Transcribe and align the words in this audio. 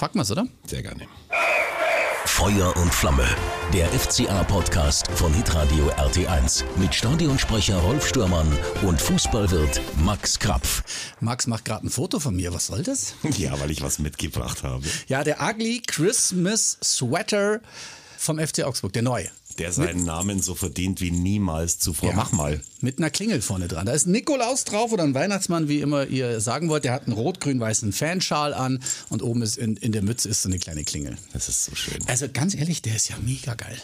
Packen 0.00 0.18
wir's, 0.18 0.30
oder? 0.30 0.46
Sehr 0.64 0.80
gerne. 0.80 1.06
Feuer 2.24 2.74
und 2.78 2.94
Flamme. 2.94 3.28
Der 3.74 3.86
FCA-Podcast 3.88 5.10
von 5.12 5.30
Hitradio 5.34 5.90
RT1 5.90 6.64
mit 6.76 6.94
Stadionsprecher 6.94 7.76
Rolf 7.76 8.08
Stürmann 8.08 8.48
und 8.80 8.98
Fußballwirt 8.98 9.82
Max 9.98 10.38
Krapf. 10.38 10.82
Max 11.20 11.46
macht 11.46 11.66
gerade 11.66 11.86
ein 11.86 11.90
Foto 11.90 12.18
von 12.18 12.34
mir. 12.34 12.54
Was 12.54 12.68
soll 12.68 12.82
das? 12.82 13.12
Ja, 13.36 13.60
weil 13.60 13.70
ich 13.70 13.82
was 13.82 13.98
mitgebracht 13.98 14.62
habe. 14.62 14.86
Ja, 15.06 15.22
der 15.22 15.42
Ugly 15.42 15.82
Christmas 15.86 16.78
Sweater 16.82 17.60
vom 18.16 18.38
FC 18.38 18.64
Augsburg, 18.64 18.94
der 18.94 19.02
neue. 19.02 19.30
Der 19.58 19.72
seinen 19.72 20.04
Namen 20.04 20.40
so 20.40 20.54
verdient 20.54 21.00
wie 21.00 21.10
niemals 21.10 21.78
zuvor. 21.78 22.10
Ja. 22.10 22.16
Mach 22.16 22.32
mal. 22.32 22.60
Mit 22.80 22.98
einer 22.98 23.10
Klingel 23.10 23.42
vorne 23.42 23.68
dran. 23.68 23.86
Da 23.86 23.92
ist 23.92 24.06
ein 24.06 24.12
Nikolaus 24.12 24.64
drauf 24.64 24.92
oder 24.92 25.02
ein 25.02 25.14
Weihnachtsmann, 25.14 25.68
wie 25.68 25.80
immer 25.80 26.06
ihr 26.06 26.40
sagen 26.40 26.68
wollt. 26.68 26.84
Der 26.84 26.92
hat 26.92 27.06
einen 27.06 27.12
rot-grün-weißen 27.12 27.92
Fanschal 27.92 28.54
an 28.54 28.80
und 29.10 29.22
oben 29.22 29.42
ist 29.42 29.58
in, 29.58 29.76
in 29.76 29.92
der 29.92 30.02
Mütze 30.02 30.28
ist 30.28 30.42
so 30.42 30.48
eine 30.48 30.58
kleine 30.58 30.84
Klingel. 30.84 31.16
Das 31.32 31.48
ist 31.48 31.64
so 31.64 31.74
schön. 31.74 31.98
Also 32.06 32.26
ganz 32.32 32.54
ehrlich, 32.54 32.82
der 32.82 32.96
ist 32.96 33.08
ja 33.08 33.16
mega 33.24 33.54
geil. 33.54 33.78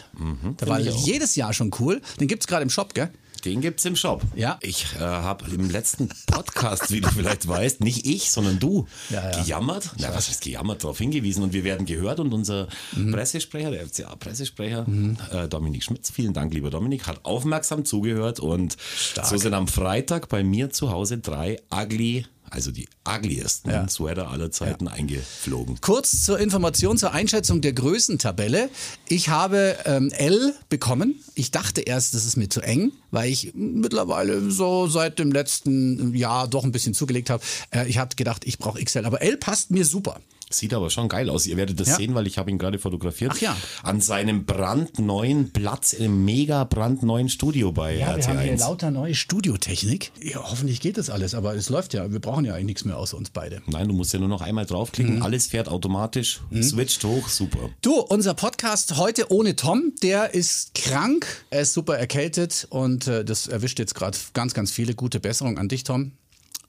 der 0.59 0.67
war 0.67 0.79
jedes 0.79 1.35
Jahr 1.35 1.53
schon 1.53 1.71
cool. 1.79 2.01
Den 2.19 2.27
gibt's 2.27 2.47
gerade 2.47 2.63
im 2.63 2.69
Shop, 2.69 2.93
gell? 2.93 3.09
Den 3.45 3.61
gibt's 3.61 3.85
im 3.85 3.95
Shop. 3.95 4.21
Ja. 4.35 4.57
Ich 4.61 4.85
äh, 4.95 4.99
habe 4.99 5.45
im 5.51 5.69
letzten 5.69 6.09
Podcast, 6.25 6.91
wie 6.91 7.01
du 7.01 7.09
vielleicht 7.09 7.47
weißt, 7.47 7.81
nicht 7.81 8.05
ich, 8.05 8.31
sondern 8.31 8.59
du, 8.59 8.87
Ja, 9.09 9.31
ja. 9.31 9.41
gejammert. 9.41 9.91
Na, 9.99 10.09
was 10.13 10.27
heißt 10.29 10.41
gejammert? 10.41 10.83
Darauf 10.83 10.97
hingewiesen 10.97 11.43
und 11.43 11.53
wir 11.53 11.63
werden 11.63 11.85
gehört 11.85 12.19
und 12.19 12.33
unser 12.33 12.67
Mhm. 12.95 13.11
Pressesprecher, 13.11 13.71
der 13.71 13.85
FCA-Pressesprecher, 13.87 14.85
äh, 15.31 15.47
Dominik 15.47 15.83
Schmitz, 15.83 16.09
vielen 16.11 16.33
Dank, 16.33 16.53
lieber 16.53 16.69
Dominik, 16.69 17.07
hat 17.07 17.23
aufmerksam 17.25 17.85
zugehört 17.85 18.39
und 18.39 18.77
Stark. 18.95 19.27
so 19.27 19.37
sind 19.37 19.53
am 19.53 19.67
Freitag 19.67 20.29
bei 20.29 20.43
mir 20.43 20.69
zu 20.69 20.91
Hause 20.91 21.17
drei 21.19 21.59
ugly, 21.71 22.25
also 22.49 22.71
die 22.71 22.87
ugliesten 23.07 23.71
Ja. 23.71 23.87
Sweater 23.87 24.29
aller 24.29 24.51
Zeiten 24.51 24.87
eingeflogen. 24.87 25.79
Kurz 25.81 26.23
zur 26.23 26.39
Information, 26.39 26.97
zur 26.97 27.11
Einschätzung 27.13 27.61
der 27.61 27.73
Größentabelle. 27.73 28.69
Ich 29.07 29.29
habe 29.29 29.77
ähm, 29.85 30.11
L 30.11 30.53
bekommen. 30.69 31.15
Ich 31.35 31.51
dachte 31.51 31.81
erst, 31.81 32.13
das 32.13 32.25
ist 32.25 32.37
mir 32.37 32.49
zu 32.49 32.61
eng, 32.61 32.91
weil 33.11 33.29
ich 33.29 33.53
mittlerweile 33.53 34.49
so 34.51 34.87
seit 34.87 35.19
dem 35.19 35.31
letzten 35.31 36.13
Jahr 36.15 36.47
doch 36.47 36.63
ein 36.63 36.71
bisschen 36.71 36.93
zugelegt 36.93 37.29
habe. 37.29 37.43
Äh, 37.71 37.87
ich 37.87 37.97
habe 37.97 38.15
gedacht, 38.15 38.45
ich 38.45 38.57
brauche 38.57 38.83
XL, 38.83 39.05
aber 39.05 39.21
L 39.21 39.37
passt 39.37 39.71
mir 39.71 39.85
super. 39.85 40.19
Sieht 40.49 40.73
aber 40.73 40.89
schon 40.89 41.09
geil 41.09 41.29
aus. 41.29 41.45
Ihr 41.45 41.57
werdet 41.57 41.79
das 41.79 41.89
Ja. 41.89 41.95
sehen, 41.97 42.15
weil 42.15 42.25
ich 42.25 42.37
habe 42.37 42.49
ihn 42.49 42.57
gerade 42.57 42.79
fotografiert. 42.79 43.31
Ach 43.35 43.41
ja. 43.41 43.57
An 43.83 43.99
seinem 43.99 44.45
brandneuen 44.45 45.51
Platz 45.51 45.91
in 45.93 46.05
einem 46.05 46.23
mega 46.25 46.63
brandneuen 46.63 47.27
Studio 47.29 47.71
bei 47.73 47.93
Ja, 47.97 48.15
wir 48.15 48.27
haben 48.27 48.39
hier 48.39 48.53
RT1. 48.53 48.59
lauter 48.59 48.91
neue 48.91 49.13
Studiotechnik. 49.13 50.11
Ja, 50.21 50.49
hoffentlich 50.49 50.79
geht 50.79 50.97
das 50.97 51.09
alles, 51.09 51.35
aber 51.35 51.55
es 51.55 51.69
läuft 51.69 51.93
ja. 51.93 52.11
Wir 52.11 52.19
brauchen 52.19 52.45
ja 52.45 52.53
eigentlich 52.53 52.65
nichts 52.67 52.85
mehr 52.85 52.97
außer 52.97 53.17
uns 53.17 53.29
beide. 53.29 53.61
Nein, 53.67 53.87
du 53.87 53.93
musst 53.93 54.13
ja 54.13 54.19
nur 54.19 54.29
noch 54.29 54.41
einmal 54.41 54.65
draufklicken. 54.65 55.21
Alles 55.21 55.47
fährt 55.47 55.67
automatisch, 55.67 56.39
switcht 56.61 57.03
hoch, 57.03 57.27
super. 57.27 57.69
Du, 57.81 57.95
unser 57.99 58.33
Podcast 58.33 58.97
heute 58.97 59.31
ohne 59.31 59.55
Tom, 59.55 59.93
der 60.01 60.33
ist 60.33 60.73
krank, 60.75 61.25
er 61.49 61.61
ist 61.61 61.73
super 61.73 61.97
erkältet 61.97 62.67
und 62.69 63.07
äh, 63.07 63.25
das 63.25 63.47
erwischt 63.47 63.79
jetzt 63.79 63.95
gerade 63.95 64.17
ganz, 64.33 64.53
ganz 64.53 64.71
viele. 64.71 64.95
Gute 64.95 65.19
Besserung 65.19 65.57
an 65.57 65.67
dich, 65.67 65.83
Tom. 65.83 66.13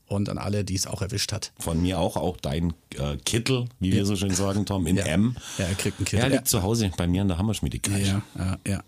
Und 0.09 0.31
an 0.31 0.39
alle, 0.39 0.65
die 0.65 0.75
es 0.75 0.87
auch 0.87 1.03
erwischt 1.03 1.33
hat. 1.33 1.53
Von 1.59 1.83
mir 1.83 1.99
auch, 1.99 2.17
auch 2.17 2.39
dein 2.39 2.73
äh, 2.97 3.19
Kittel, 3.25 3.67
wie 3.79 3.93
wir 3.93 4.07
so 4.07 4.17
schön 4.17 4.35
sagen, 4.35 4.65
Tom, 4.65 4.87
in 4.87 4.97
Ja. 4.97 5.05
M. 5.05 5.37
Ja, 5.59 5.67
er 5.67 5.75
kriegt 5.75 5.99
einen 5.99 6.07
Kittel. 6.07 6.21
Er 6.25 6.29
liegt 6.31 6.41
Ja. 6.43 6.45
zu 6.47 6.63
Hause 6.63 6.91
bei 6.97 7.07
mir 7.07 7.21
in 7.23 7.29
der 7.29 7.37
Hammerschmiede. 7.37 7.79
Ja, 7.91 8.23
ja, 8.39 8.59
ja. 8.67 8.83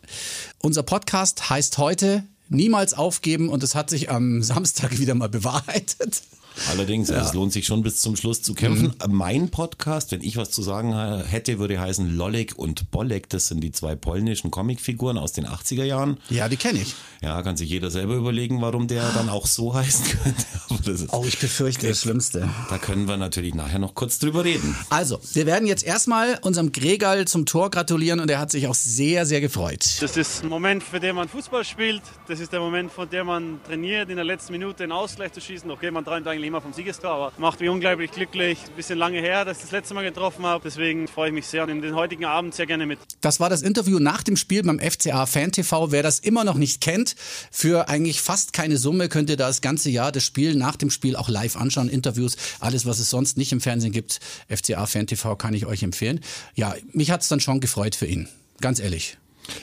Unser 0.60 0.82
Podcast 0.82 1.50
heißt 1.50 1.76
heute 1.78 2.24
Niemals 2.48 2.94
aufgeben 2.94 3.48
und 3.50 3.62
es 3.62 3.74
hat 3.74 3.90
sich 3.90 4.10
am 4.10 4.42
Samstag 4.42 4.98
wieder 4.98 5.14
mal 5.14 5.28
bewahrheitet. 5.28 6.22
Allerdings, 6.70 7.08
es 7.10 7.32
lohnt 7.34 7.52
sich 7.52 7.66
schon 7.66 7.82
bis 7.82 8.00
zum 8.00 8.16
Schluss 8.16 8.42
zu 8.42 8.54
kämpfen. 8.54 8.92
Mein 9.08 9.48
Podcast, 9.50 10.12
wenn 10.12 10.22
ich 10.22 10.36
was 10.36 10.50
zu 10.50 10.62
sagen 10.62 10.92
äh, 10.92 11.22
hätte, 11.26 11.58
würde 11.58 11.80
heißen 11.80 12.14
Lolek 12.16 12.58
und 12.58 12.90
Bolek. 12.90 13.28
Das 13.28 13.48
sind 13.48 13.60
die 13.62 13.72
zwei 13.72 13.94
polnischen 13.94 14.50
Comicfiguren 14.50 15.16
aus 15.18 15.32
den 15.32 15.46
80er 15.46 15.84
Jahren. 15.84 16.18
Ja, 16.28 16.48
die 16.48 16.56
kenne 16.56 16.80
ich. 16.80 16.94
Ja, 17.22 17.40
kann 17.42 17.56
sich 17.56 17.70
jeder 17.70 17.90
selber 17.90 18.14
überlegen, 18.14 18.60
warum 18.60 18.88
der 18.88 19.10
dann 19.12 19.28
auch 19.28 19.46
so 19.46 19.74
heißen 19.74 20.04
könnte. 20.22 20.44
Aber 20.68 20.78
das 20.84 21.00
ist, 21.02 21.12
Oh, 21.12 21.24
ich 21.26 21.38
befürchte 21.38 21.88
das 21.88 22.00
Schlimmste. 22.02 22.48
da 22.68 22.78
können 22.78 23.08
wir 23.08 23.16
natürlich 23.16 23.54
nachher 23.54 23.78
noch 23.78 23.94
kurz 23.94 24.18
drüber 24.18 24.44
reden. 24.44 24.76
Also, 24.90 25.18
wir 25.32 25.46
werden 25.46 25.66
jetzt 25.66 25.84
erstmal 25.84 26.38
unserem 26.42 26.72
Gregal 26.72 27.26
zum 27.26 27.46
Tor 27.46 27.70
gratulieren 27.70 28.20
und 28.20 28.30
er 28.30 28.38
hat 28.38 28.50
sich 28.50 28.66
auch 28.68 28.74
sehr, 28.74 29.26
sehr 29.26 29.40
gefreut. 29.40 29.84
Das 30.00 30.16
ist 30.16 30.42
ein 30.42 30.48
Moment, 30.48 30.82
für 30.82 31.00
den 31.00 31.14
man 31.16 31.28
Fußball 31.28 31.64
spielt. 31.64 32.02
Das 32.28 32.40
ist 32.40 32.52
der 32.52 32.60
Moment, 32.60 32.90
von 32.92 33.08
dem 33.08 33.26
man 33.26 33.60
trainiert, 33.66 34.10
in 34.10 34.16
der 34.16 34.24
letzten 34.24 34.52
Minute 34.52 34.82
einen 34.84 34.92
Ausgleich 34.92 35.32
zu 35.32 35.40
schießen. 35.40 35.70
Okay, 35.70 35.90
man 35.90 36.04
träumt 36.04 36.26
eigentlich 36.40 36.48
immer 36.48 36.60
vom 36.60 36.72
Siegestor, 36.72 37.10
aber 37.10 37.32
macht 37.38 37.60
mich 37.60 37.68
unglaublich 37.68 38.10
glücklich. 38.10 38.58
Ein 38.66 38.76
bisschen 38.76 38.98
lange 38.98 39.20
her, 39.20 39.44
dass 39.44 39.58
ich 39.58 39.64
das 39.64 39.72
letzte 39.72 39.94
Mal 39.94 40.04
getroffen 40.04 40.44
habe. 40.46 40.62
Deswegen 40.64 41.06
freue 41.08 41.28
ich 41.28 41.34
mich 41.34 41.46
sehr 41.46 41.62
und 41.62 41.68
in 41.68 41.82
den 41.82 41.94
heutigen 41.94 42.24
Abend 42.24 42.54
sehr 42.54 42.66
gerne 42.66 42.86
mit. 42.86 42.98
Das 43.20 43.40
war 43.40 43.50
das 43.50 43.62
Interview 43.62 43.98
nach 43.98 44.22
dem 44.22 44.36
Spiel 44.36 44.62
beim 44.62 44.78
FCA 44.78 45.26
Fan 45.26 45.52
TV. 45.52 45.92
Wer 45.92 46.02
das 46.02 46.18
immer 46.18 46.44
noch 46.44 46.56
nicht 46.56 46.80
kennt, 46.80 47.14
für 47.50 47.88
eigentlich 47.88 48.20
fast 48.20 48.52
keine 48.52 48.78
Summe 48.78 49.08
könnt 49.08 49.30
ihr 49.30 49.36
das 49.36 49.60
ganze 49.60 49.90
Jahr 49.90 50.12
das 50.12 50.24
Spiel 50.24 50.54
nach 50.54 50.76
dem 50.76 50.90
Spiel 50.90 51.16
auch 51.16 51.28
live 51.28 51.56
anschauen. 51.56 51.88
Interviews, 51.88 52.36
alles, 52.60 52.86
was 52.86 52.98
es 52.98 53.10
sonst 53.10 53.36
nicht 53.36 53.52
im 53.52 53.60
Fernsehen 53.60 53.92
gibt. 53.92 54.20
FCA 54.48 54.86
Fan 54.86 55.06
TV 55.06 55.36
kann 55.36 55.54
ich 55.54 55.66
euch 55.66 55.82
empfehlen. 55.82 56.20
Ja, 56.54 56.74
mich 56.92 57.10
hat's 57.10 57.28
dann 57.28 57.40
schon 57.40 57.60
gefreut 57.60 57.94
für 57.94 58.06
ihn. 58.06 58.28
Ganz 58.60 58.80
ehrlich. 58.80 59.16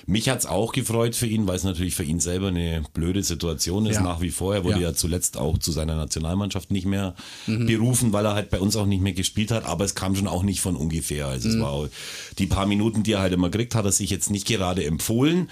Mich 0.05 0.29
hat's 0.29 0.45
auch 0.45 0.71
gefreut 0.73 1.15
für 1.15 1.27
ihn, 1.27 1.47
weil 1.47 1.55
es 1.55 1.63
natürlich 1.63 1.95
für 1.95 2.03
ihn 2.03 2.19
selber 2.19 2.47
eine 2.47 2.83
blöde 2.93 3.23
Situation 3.23 3.85
ist 3.85 3.95
Ja. 3.97 4.01
nach 4.03 4.21
wie 4.21 4.31
vor. 4.31 4.53
Er 4.55 4.63
wurde 4.63 4.81
Ja. 4.81 4.89
ja. 4.89 4.93
zuletzt 4.93 5.37
auch 5.37 5.57
zu 5.57 5.71
seiner 5.71 5.95
Nationalmannschaft 5.95 6.71
nicht 6.71 6.85
mehr 6.85 7.13
Mhm. 7.45 7.65
berufen, 7.67 8.13
weil 8.13 8.25
er 8.25 8.33
halt 8.33 8.49
bei 8.49 8.59
uns 8.59 8.75
auch 8.75 8.85
nicht 8.85 9.01
mehr 9.01 9.13
gespielt 9.13 9.51
hat. 9.51 9.65
Aber 9.65 9.85
es 9.85 9.95
kam 9.95 10.15
schon 10.15 10.27
auch 10.27 10.43
nicht 10.43 10.61
von 10.61 10.75
ungefähr. 10.75 11.27
Also 11.27 11.49
Mhm. 11.49 11.55
es 11.55 11.61
war 11.61 11.71
auch, 11.71 11.87
die 12.39 12.47
paar 12.47 12.65
Minuten, 12.65 13.03
die 13.03 13.13
er 13.13 13.19
halt 13.21 13.33
immer 13.33 13.49
kriegt, 13.49 13.75
hat 13.75 13.85
er 13.85 13.91
sich 13.91 14.09
jetzt 14.09 14.29
nicht 14.29 14.47
gerade 14.47 14.83
empfohlen. 14.85 15.49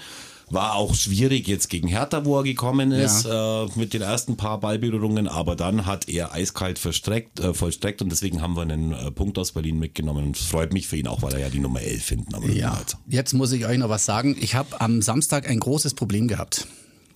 War 0.48 0.74
auch 0.76 0.94
schwierig 0.94 1.48
jetzt 1.48 1.68
gegen 1.70 1.88
Hertha, 1.88 2.24
wo 2.24 2.38
er 2.38 2.44
gekommen 2.44 2.92
ist, 2.92 3.24
äh, 3.24 3.66
mit 3.74 3.92
den 3.94 4.02
ersten 4.02 4.36
paar 4.36 4.60
Ballberührungen, 4.60 5.26
aber 5.26 5.56
dann 5.56 5.86
hat 5.86 6.08
er 6.08 6.32
eiskalt 6.32 6.78
verstreckt, 6.78 7.40
äh, 7.40 7.52
vollstreckt 7.52 8.00
und 8.00 8.10
deswegen 8.10 8.40
haben 8.42 8.54
wir 8.54 8.62
einen 8.62 8.92
äh, 8.92 9.10
Punkt 9.10 9.38
aus 9.38 9.50
Berlin 9.52 9.80
mitgenommen 9.80 10.24
und 10.24 10.36
es 10.36 10.44
freut 10.46 10.72
mich 10.72 10.86
für 10.86 10.96
ihn 10.96 11.08
auch, 11.08 11.20
weil 11.22 11.32
er 11.34 11.40
ja 11.40 11.48
die 11.50 11.58
Nummer 11.58 11.80
11 11.80 12.08
hinten 12.08 12.34
am 12.36 12.44
Rücken 12.44 12.56
Ja, 12.56 12.78
hat. 12.78 12.96
jetzt 13.08 13.32
muss 13.32 13.50
ich 13.50 13.66
euch 13.66 13.76
noch 13.78 13.88
was 13.88 14.04
sagen. 14.04 14.36
Ich 14.40 14.54
habe 14.54 14.80
am 14.80 15.02
Samstag 15.02 15.48
ein 15.50 15.58
großes 15.58 15.94
Problem 15.94 16.28
gehabt. 16.28 16.68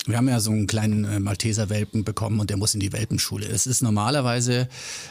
Wir 0.06 0.16
haben 0.16 0.28
ja 0.28 0.40
so 0.40 0.50
einen 0.50 0.66
kleinen 0.66 1.04
äh, 1.04 1.20
Malteser-Welpen 1.20 2.02
bekommen 2.02 2.40
und 2.40 2.50
der 2.50 2.56
muss 2.56 2.74
in 2.74 2.80
die 2.80 2.92
Welpenschule. 2.92 3.46
Es 3.46 3.66
ist 3.68 3.80
normalerweise 3.80 4.68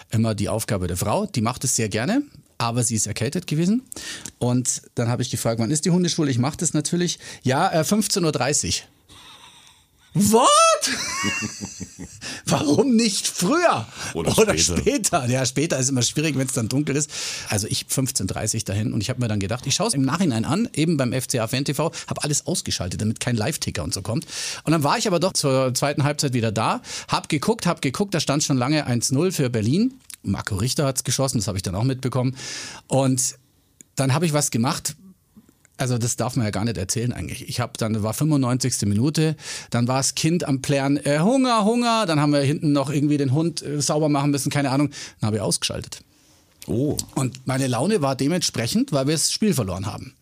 immer 0.09 0.35
die 0.35 0.49
Aufgabe 0.49 0.87
der 0.87 0.97
Frau, 0.97 1.25
die 1.25 1.41
macht 1.41 1.63
es 1.63 1.77
sehr 1.77 1.87
gerne, 1.87 2.23
aber 2.59 2.83
sie 2.83 2.95
ist 2.95 3.07
erkältet 3.07 3.47
gewesen. 3.47 3.81
Und 4.37 4.83
dann 4.93 5.07
habe 5.07 5.23
ich 5.23 5.31
gefragt, 5.31 5.59
wann 5.59 5.71
ist 5.71 5.85
die 5.85 5.89
Hundeschule? 5.89 6.29
Ich 6.29 6.37
mache 6.37 6.57
das 6.57 6.73
natürlich. 6.75 7.17
Ja, 7.41 7.71
äh, 7.71 7.81
15.30 7.81 8.67
Uhr. 8.67 8.73
What? 10.15 10.49
Warum 12.45 12.95
nicht 12.95 13.27
früher? 13.27 13.85
Oder 14.15 14.31
später. 14.57 14.77
später. 14.81 15.25
Ja, 15.27 15.45
später 15.45 15.77
ist 15.77 15.89
immer 15.89 16.01
schwierig, 16.01 16.35
wenn 16.37 16.47
es 16.47 16.53
dann 16.53 16.67
dunkel 16.67 16.95
ist. 16.95 17.11
Also 17.47 17.67
ich 17.67 17.85
15.30 17.85 18.55
Uhr 18.55 18.61
dahin 18.61 18.91
und 18.93 19.01
ich 19.01 19.09
habe 19.09 19.21
mir 19.21 19.27
dann 19.27 19.39
gedacht, 19.39 19.67
ich 19.67 19.75
schaue 19.75 19.87
es 19.87 19.93
im 19.93 20.01
Nachhinein 20.01 20.45
an, 20.45 20.67
eben 20.73 20.97
beim 20.97 21.13
FCA 21.13 21.47
Fan 21.47 21.63
TV, 21.63 21.91
habe 22.07 22.23
alles 22.23 22.47
ausgeschaltet, 22.47 22.99
damit 23.01 23.19
kein 23.19 23.35
Live-Ticker 23.35 23.83
und 23.83 23.93
so 23.93 24.01
kommt. 24.01 24.25
Und 24.63 24.71
dann 24.71 24.83
war 24.83 24.97
ich 24.97 25.07
aber 25.07 25.19
doch 25.19 25.33
zur 25.33 25.73
zweiten 25.75 26.03
Halbzeit 26.03 26.33
wieder 26.33 26.51
da, 26.51 26.81
habe 27.07 27.27
geguckt, 27.27 27.67
habe 27.67 27.79
geguckt, 27.79 28.13
da 28.13 28.19
stand 28.19 28.43
schon 28.43 28.57
lange 28.57 28.87
1-0 28.89 29.31
für 29.31 29.49
Berlin. 29.51 29.93
Marco 30.23 30.55
Richter 30.55 30.85
hat's 30.85 31.03
geschossen, 31.03 31.37
das 31.37 31.47
habe 31.47 31.57
ich 31.57 31.61
dann 31.63 31.75
auch 31.75 31.83
mitbekommen. 31.83 32.35
Und 32.87 33.35
dann 33.95 34.13
habe 34.13 34.25
ich 34.25 34.33
was 34.33 34.51
gemacht, 34.51 34.95
also 35.77 35.97
das 35.97 36.17
darf 36.17 36.35
man 36.35 36.45
ja 36.45 36.51
gar 36.51 36.65
nicht 36.65 36.77
erzählen 36.77 37.13
eigentlich. 37.13 37.47
Ich 37.47 37.59
habe 37.59 37.73
dann 37.77 38.03
war 38.03 38.13
95. 38.13 38.81
Minute, 38.81 39.35
dann 39.69 39.87
war 39.87 39.97
das 39.97 40.13
Kind 40.13 40.43
am 40.43 40.61
Plären, 40.61 40.97
äh, 40.97 41.19
Hunger, 41.19 41.63
Hunger, 41.63 42.05
dann 42.05 42.19
haben 42.19 42.33
wir 42.33 42.41
hinten 42.41 42.73
noch 42.73 42.89
irgendwie 42.89 43.17
den 43.17 43.31
Hund 43.31 43.61
äh, 43.61 43.81
sauber 43.81 44.09
machen 44.09 44.31
müssen, 44.31 44.49
keine 44.49 44.71
Ahnung, 44.71 44.89
dann 45.19 45.27
habe 45.27 45.37
ich 45.37 45.41
ausgeschaltet. 45.41 46.01
Oh, 46.67 46.97
Und 47.15 47.47
meine 47.47 47.67
Laune 47.67 48.01
war 48.01 48.15
dementsprechend, 48.15 48.91
weil 48.91 49.07
wir 49.07 49.15
das 49.15 49.31
Spiel 49.31 49.53
verloren 49.53 49.85
haben. 49.85 50.13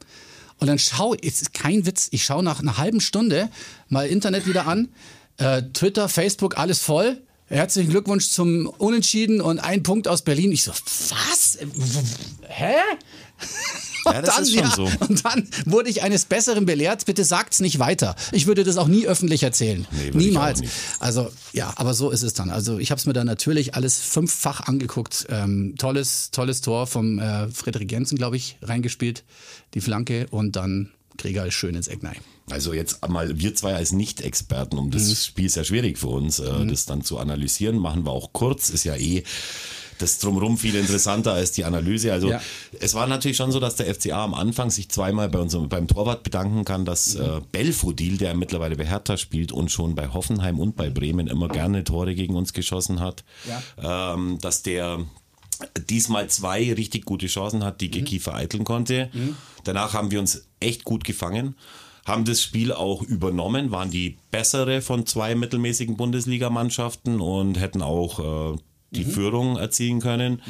Und 0.59 0.67
dann 0.67 0.79
schau, 0.79 1.13
es 1.15 1.41
ist 1.41 1.53
kein 1.53 1.85
Witz, 1.85 2.07
ich 2.11 2.23
schaue 2.23 2.43
nach 2.43 2.59
einer 2.59 2.77
halben 2.77 3.01
Stunde 3.01 3.49
mal 3.89 4.07
Internet 4.07 4.47
wieder 4.47 4.67
an, 4.67 4.89
äh, 5.37 5.63
Twitter, 5.73 6.07
Facebook, 6.09 6.57
alles 6.57 6.79
voll. 6.79 7.21
Herzlichen 7.49 7.91
Glückwunsch 7.91 8.29
zum 8.29 8.67
Unentschieden 8.67 9.39
und 9.39 9.59
ein 9.59 9.81
Punkt 9.81 10.09
aus 10.09 10.21
Berlin. 10.21 10.51
Ich 10.51 10.63
so, 10.63 10.71
was? 10.71 11.57
Hä? 12.47 12.73
Ja, 14.05 14.21
das 14.21 14.39
ist 14.39 14.53
schon 14.53 14.69
so. 14.71 14.91
Und 15.07 15.23
dann 15.23 15.47
wurde 15.65 15.89
ich 15.89 16.01
eines 16.01 16.25
Besseren 16.25 16.65
belehrt. 16.65 17.05
Bitte 17.05 17.23
sagt's 17.23 17.59
nicht 17.59 17.79
weiter. 17.79 18.15
Ich 18.31 18.47
würde 18.47 18.63
das 18.63 18.77
auch 18.77 18.87
nie 18.87 19.07
öffentlich 19.07 19.43
erzählen. 19.43 19.87
Nee, 19.91 20.11
Niemals. 20.13 20.61
Also 20.99 21.29
ja, 21.53 21.73
aber 21.75 21.93
so 21.93 22.09
ist 22.09 22.23
es 22.23 22.33
dann. 22.33 22.49
Also 22.49 22.79
ich 22.79 22.91
habe 22.91 22.99
es 22.99 23.05
mir 23.05 23.13
dann 23.13 23.27
natürlich 23.27 23.75
alles 23.75 23.99
fünffach 23.99 24.61
angeguckt. 24.61 25.27
Ähm, 25.29 25.75
tolles, 25.77 26.31
tolles 26.31 26.61
Tor 26.61 26.87
vom 26.87 27.19
äh, 27.19 27.49
Frederik 27.49 27.91
Jensen, 27.91 28.17
glaube 28.17 28.37
ich, 28.37 28.57
reingespielt. 28.61 29.23
Die 29.73 29.81
Flanke 29.81 30.27
und 30.31 30.55
dann 30.55 30.91
Krieger 31.17 31.45
ist 31.45 31.53
schön 31.55 31.75
ins 31.75 31.87
Eck 31.87 32.03
rein. 32.03 32.17
Also 32.49 32.73
jetzt 32.73 33.05
mal 33.09 33.39
wir 33.39 33.53
zwei 33.55 33.75
als 33.75 33.91
Nicht-Experten, 33.91 34.77
um 34.77 34.89
das 34.91 35.07
Mhm. 35.09 35.15
Spiel 35.15 35.45
ist 35.47 35.55
ja 35.55 35.63
schwierig 35.63 35.97
für 35.97 36.07
uns, 36.07 36.39
äh, 36.39 36.65
das 36.65 36.85
dann 36.85 37.03
zu 37.03 37.17
analysieren, 37.17 37.77
machen 37.77 38.05
wir 38.05 38.11
auch 38.11 38.31
kurz, 38.33 38.69
ist 38.69 38.83
ja 38.85 38.95
eh 38.95 39.23
das 39.99 40.19
drumherum 40.19 40.59
viel 40.59 40.75
interessanter 40.75 41.33
als 41.33 41.53
die 41.53 41.65
Analyse. 41.65 42.13
Also 42.13 42.29
Ja. 42.29 42.39
es 42.79 42.93
war 42.93 43.07
natürlich 43.07 43.35
schon 43.35 43.51
so, 43.51 43.59
dass 43.59 43.77
der 43.77 43.87
FCA 43.93 44.23
am 44.23 44.35
Anfang 44.35 44.69
sich 44.69 44.89
zweimal 44.89 45.27
bei 45.27 45.39
unserem, 45.39 45.69
beim 45.69 45.87
Torwart 45.87 46.21
bedanken 46.21 46.65
kann, 46.65 46.85
dass 46.85 47.15
Mhm. 47.15 47.21
äh, 47.23 47.41
Belfodil, 47.51 48.17
der 48.17 48.35
mittlerweile 48.35 48.75
bei 48.75 48.85
Hertha 48.85 49.17
spielt 49.17 49.51
und 49.51 49.71
schon 49.71 49.95
bei 49.95 50.07
Hoffenheim 50.09 50.59
und 50.59 50.75
bei 50.75 50.91
Bremen 50.91 51.25
immer 51.27 51.47
gerne 51.47 51.83
Tore 51.83 52.13
gegen 52.13 52.35
uns 52.35 52.53
geschossen 52.53 52.99
hat, 52.99 53.23
ähm, 53.81 54.37
dass 54.39 54.61
der 54.61 54.99
diesmal 55.89 56.29
zwei 56.29 56.73
richtig 56.73 57.05
gute 57.05 57.27
Chancen 57.27 57.63
hat, 57.63 57.81
die 57.81 57.91
Geki 57.91 58.19
vereiteln 58.19 58.63
konnte. 58.63 59.09
Danach 59.63 59.93
haben 59.93 60.11
wir 60.11 60.19
uns 60.19 60.47
echt 60.59 60.83
gut 60.83 61.03
gefangen, 61.03 61.55
haben 62.05 62.25
das 62.25 62.41
Spiel 62.41 62.71
auch 62.71 63.01
übernommen, 63.01 63.71
waren 63.71 63.91
die 63.91 64.17
bessere 64.31 64.81
von 64.81 65.05
zwei 65.05 65.35
mittelmäßigen 65.35 65.97
Bundesligamannschaften 65.97 67.19
und 67.19 67.59
hätten 67.59 67.81
auch 67.81 68.53
äh, 68.53 68.57
die 68.91 69.03
Führung 69.05 69.57
erzielen 69.57 69.99
können. 69.99 70.41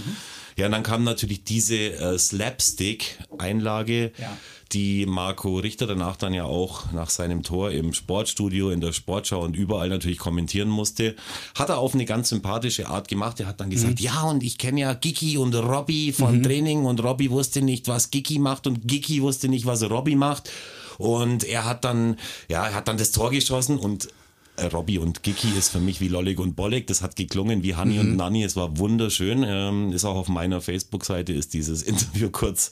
Ja, 0.58 0.66
und 0.68 0.72
dann 0.72 0.84
kam 0.84 1.04
natürlich 1.04 1.44
diese 1.44 1.76
äh, 1.76 2.18
Slapstick-Einlage, 2.18 4.12
Ja. 4.20 4.38
die 4.74 5.06
Marco 5.06 5.58
Richter 5.60 5.88
danach 5.88 6.18
dann 6.18 6.34
ja 6.34 6.44
auch 6.46 6.92
nach 6.92 7.10
seinem 7.10 7.44
Tor 7.44 7.72
im 7.72 7.94
Sportstudio, 7.94 8.70
in 8.72 8.82
der 8.82 8.92
Sportschau 8.92 9.42
und 9.44 9.56
überall 9.56 9.90
natürlich 9.90 10.18
kommentieren 10.18 10.70
musste. 10.70 11.16
Hat 11.56 11.70
er 11.70 11.78
auf 11.78 11.94
eine 11.94 12.06
ganz 12.06 12.30
sympathische 12.30 12.88
Art 12.88 13.08
gemacht. 13.08 13.40
Er 13.40 13.48
hat 13.48 13.60
dann 13.60 13.70
gesagt, 13.70 14.00
ja, 14.00 14.24
und 14.24 14.44
ich 14.44 14.58
kenne 14.58 14.82
ja 14.82 14.94
Giki 14.94 15.38
und 15.38 15.54
Robby 15.56 16.12
von 16.12 16.44
Training 16.44 16.86
und 16.86 17.04
Robby 17.04 17.30
wusste 17.32 17.62
nicht, 17.62 17.88
was 17.88 18.12
Giki 18.12 18.40
macht 18.40 18.68
und 18.68 18.88
Giki 18.88 19.22
wusste 19.22 19.48
nicht, 19.48 19.66
was 19.66 19.90
Robby 19.90 20.16
macht. 20.16 20.50
Und 20.98 21.44
er 21.44 21.64
hat 21.66 21.84
dann, 21.86 22.18
ja, 22.50 22.66
er 22.66 22.74
hat 22.74 22.88
dann 22.88 22.98
das 22.98 23.12
Tor 23.12 23.30
geschossen 23.30 23.78
und 23.78 24.08
Robby 24.74 24.98
und 24.98 25.24
Giki 25.24 25.50
ist 25.58 25.70
für 25.70 25.80
mich 25.80 26.02
wie 26.02 26.08
Lollig 26.08 26.40
und 26.40 26.56
Bollig. 26.56 26.88
Das 26.88 27.02
hat 27.02 27.16
geklungen 27.16 27.64
wie 27.64 27.76
Hanni 27.76 28.00
und 28.00 28.16
Nanni. 28.16 28.44
Es 28.44 28.56
war 28.56 28.78
wunderschön. 28.78 29.44
Ähm, 29.48 29.92
ist 29.92 30.06
auch 30.06 30.16
auf 30.16 30.28
meiner 30.28 30.62
Facebook-Seite, 30.62 31.34
ist 31.34 31.54
dieses 31.54 31.84
Interview 31.84 32.30
kurz 32.32 32.72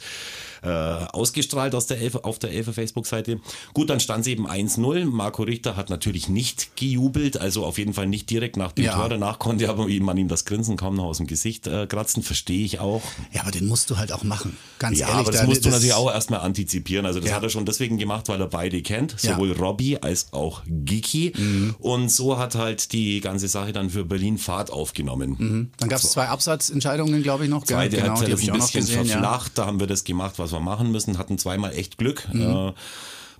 äh, 0.65 1.05
ausgestrahlt 1.13 1.75
aus 1.75 1.87
der 1.87 1.99
Elfe, 1.99 2.23
auf 2.25 2.39
der 2.39 2.51
Elfe 2.51 2.73
Facebook-Seite. 2.73 3.39
Gut, 3.73 3.89
dann 3.89 3.99
stand 3.99 4.21
es 4.21 4.27
eben 4.27 4.47
1-0. 4.49 5.05
Marco 5.05 5.43
Richter 5.43 5.75
hat 5.75 5.89
natürlich 5.89 6.29
nicht 6.29 6.75
gejubelt, 6.75 7.37
also 7.37 7.65
auf 7.65 7.77
jeden 7.77 7.93
Fall 7.93 8.07
nicht 8.07 8.29
direkt 8.29 8.57
nach 8.57 8.71
dem 8.71 8.85
Ja. 8.85 8.95
Tor. 8.95 9.09
Danach 9.09 9.39
konnte 9.39 9.69
aber 9.69 9.87
man 9.87 10.17
ihm 10.17 10.27
das 10.27 10.45
Grinsen 10.45 10.77
kaum 10.77 10.95
noch 10.95 11.05
aus 11.05 11.17
dem 11.17 11.27
Gesicht 11.27 11.67
äh, 11.67 11.85
kratzen. 11.87 12.23
Verstehe 12.23 12.65
ich 12.65 12.79
auch. 12.79 13.01
Ja, 13.31 13.41
aber 13.41 13.51
den 13.51 13.67
musst 13.67 13.89
du 13.89 13.97
halt 13.97 14.11
auch 14.11 14.23
machen. 14.23 14.57
Ganz 14.79 14.97
Ja, 14.99 15.07
ehrlich. 15.07 15.19
aber 15.21 15.31
das 15.31 15.41
da- 15.41 15.47
musst 15.47 15.65
du 15.65 15.69
natürlich 15.69 15.93
auch 15.93 16.11
erstmal 16.11 16.39
antizipieren. 16.41 17.05
Also 17.05 17.19
das 17.19 17.29
Ja. 17.29 17.35
hat 17.35 17.43
er 17.43 17.49
schon 17.49 17.65
deswegen 17.65 17.97
gemacht, 17.97 18.27
weil 18.29 18.39
er 18.41 18.47
beide 18.47 18.81
kennt, 18.81 19.15
Ja. 19.21 19.33
sowohl 19.33 19.51
Robbie 19.53 19.97
als 20.01 20.33
auch 20.33 20.63
Giki. 20.67 21.33
Und 21.79 22.09
so 22.09 22.37
hat 22.37 22.55
halt 22.55 22.91
die 22.93 23.21
ganze 23.21 23.47
Sache 23.47 23.71
dann 23.73 23.89
für 23.89 24.05
Berlin 24.05 24.37
Fahrt 24.37 24.71
aufgenommen. 24.71 25.69
Dann 25.77 25.89
gab 25.89 25.99
es 26.01 26.11
zwei 26.11 26.27
Absatzentscheidungen, 26.27 27.21
glaube 27.23 27.43
ich, 27.45 27.49
noch. 27.49 27.63
Zweite 27.63 27.97
genau, 27.97 28.09
Halbzeit 28.09 28.29
ist 28.29 28.49
ein 28.49 28.53
bisschen 28.55 28.79
gesehen. 28.81 29.05
Ja. 29.05 29.11
verflacht. 29.13 29.51
Da 29.57 29.65
haben 29.65 29.79
wir 29.79 29.87
das 29.87 30.03
gemacht, 30.03 30.35
was 30.37 30.51
wir 30.55 30.59
machen 30.61 30.91
müssen. 30.91 31.17
Hatten 31.17 31.37
zweimal 31.37 31.73
echt 31.73 31.97
Glück. 31.97 32.27
Mhm. 32.33 32.41
Äh, 32.41 32.73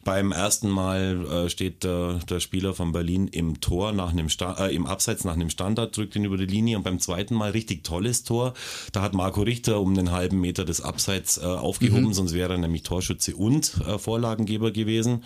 beim 0.04 0.32
ersten 0.32 0.70
Mal 0.70 1.26
äh, 1.26 1.50
steht 1.50 1.84
äh, 1.84 2.20
der 2.30 2.40
Spieler 2.40 2.76
von 2.76 2.92
Berlin 2.92 3.28
im 3.28 3.60
Tor 3.60 3.92
nach 3.92 4.12
einem 4.12 4.30
Sta 4.30 4.68
äh, 4.68 4.76
im 4.76 4.86
Abseits 4.86 5.24
nach 5.24 5.34
einem 5.34 5.50
Standard, 5.50 5.98
drückt 5.98 6.16
ihn 6.16 6.26
über 6.26 6.38
die 6.38 6.46
Linie 6.46 6.78
und 6.78 6.84
beim 6.84 7.00
zweiten 7.00 7.34
Mal 7.34 7.50
richtig 7.50 7.84
tolles 7.84 8.24
Tor. 8.24 8.54
Da 8.92 9.02
hat 9.02 9.16
Marco 9.16 9.42
Richter 9.42 9.80
um 9.82 9.98
einen 9.98 10.12
halben 10.12 10.40
Meter 10.40 10.64
des 10.64 10.80
Abseits 10.82 11.40
äh, 11.40 11.46
aufgehoben, 11.46 12.10
Mhm. 12.10 12.14
sonst 12.14 12.34
wäre 12.36 12.54
er 12.54 12.60
nämlich 12.60 12.84
Torschütze 12.84 13.36
und 13.36 13.82
äh, 13.88 13.98
Vorlagengeber 13.98 14.70
gewesen. 14.70 15.24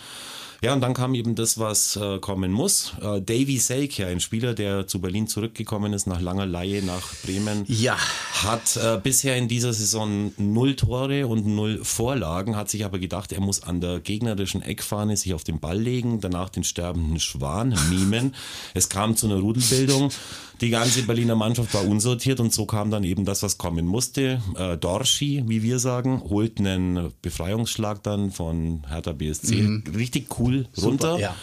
Ja, 0.62 0.74
und 0.74 0.82
dann 0.82 0.94
kam 0.94 1.16
eben 1.16 1.36
das, 1.36 1.58
was 1.58 1.96
äh, 1.96 2.20
kommen 2.20 2.52
muss. 2.52 2.92
Äh, 3.02 3.22
Davy 3.22 3.58
Selke, 3.60 4.08
ein 4.08 4.20
Spieler, 4.20 4.54
der 4.54 4.88
zu 4.88 5.00
Berlin 5.00 5.26
zurückgekommen 5.28 5.94
ist 5.94 6.06
nach 6.06 6.20
langer 6.20 6.46
Leihe 6.46 6.84
nach 6.84 7.14
Bremen, 7.24 7.64
Ja. 7.68 7.96
hat 8.44 8.76
äh, 8.76 9.00
bisher 9.02 9.38
in 9.38 9.48
dieser 9.48 9.72
Saison 9.72 10.34
null 10.38 10.76
Tore 10.76 11.28
und 11.28 11.46
null 11.48 11.80
Vorlagen, 11.84 12.58
hat 12.58 12.70
sich 12.70 12.84
aber 12.84 13.00
gedacht, 13.00 13.32
er 13.32 13.40
muss 13.40 13.64
an 13.64 13.80
der 13.80 14.02
gegnerischen 14.02 14.62
Eckfahne 14.62 15.16
sich 15.16 15.34
auf 15.34 15.46
den 15.46 15.62
Ball 15.62 15.80
legen, 15.80 16.20
danach 16.20 16.50
den 16.50 16.66
sterbenden 16.66 17.22
Schwan 17.22 17.78
mimen. 17.90 18.36
es 18.74 18.90
kam 18.90 19.16
zu 19.16 19.28
einer 19.28 19.38
Rudelbildung. 19.40 20.12
Die 20.62 20.70
ganze 20.70 21.04
Berliner 21.04 21.36
Mannschaft 21.36 21.74
war 21.74 21.86
unsortiert 21.86 22.40
und 22.40 22.54
so 22.54 22.66
kam 22.66 22.92
dann 22.92 23.04
eben 23.04 23.26
das, 23.26 23.44
was 23.44 23.58
kommen 23.58 23.86
musste. 23.86 24.42
Äh, 24.56 24.78
Dorschi, 24.78 25.44
wie 25.48 25.64
wir 25.64 25.80
sagen, 25.80 26.22
holt 26.22 26.60
einen 26.60 27.14
Befreiungsschlag 27.22 28.04
dann 28.04 28.32
von 28.32 28.86
Hertha 28.88 29.14
BSC 29.14 29.82
richtig 29.96 30.40
cool 30.40 30.68
runter. 30.82 31.20
ja. 31.20 31.36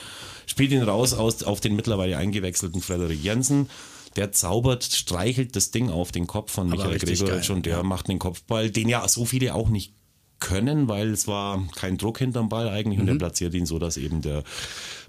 Spielt 0.46 0.70
ihn 0.70 0.82
raus 0.82 1.12
aus, 1.12 1.42
auf 1.42 1.60
den 1.60 1.74
mittlerweile 1.74 2.16
eingewechselten 2.16 2.80
Frederik 2.80 3.22
Jensen. 3.22 3.68
Der 4.14 4.32
zaubert, 4.32 4.84
streichelt 4.84 5.56
das 5.56 5.70
Ding 5.70 5.90
auf 5.90 6.12
den 6.12 6.26
Kopf 6.26 6.52
von 6.52 6.69
Michael 6.69 6.98
Gregoritsch 6.98 7.50
und 7.50 7.66
der 7.66 7.78
ja. 7.78 7.82
macht 7.82 8.08
den 8.08 8.19
Kopfball, 8.19 8.70
den 8.70 8.88
ja 8.88 9.06
so 9.08 9.24
viele 9.24 9.54
auch 9.54 9.69
nicht 9.69 9.92
können, 10.38 10.88
weil 10.88 11.10
es 11.10 11.26
war 11.26 11.66
kein 11.74 11.96
Druck 11.96 12.19
hinterm 12.19 12.48
Ball 12.48 12.69
eigentlich 12.69 13.00
und 13.00 13.08
er 13.08 13.16
platziert 13.16 13.54
ihn 13.54 13.66
so, 13.66 13.78
dass 13.78 13.96
eben 13.96 14.20
der 14.20 14.42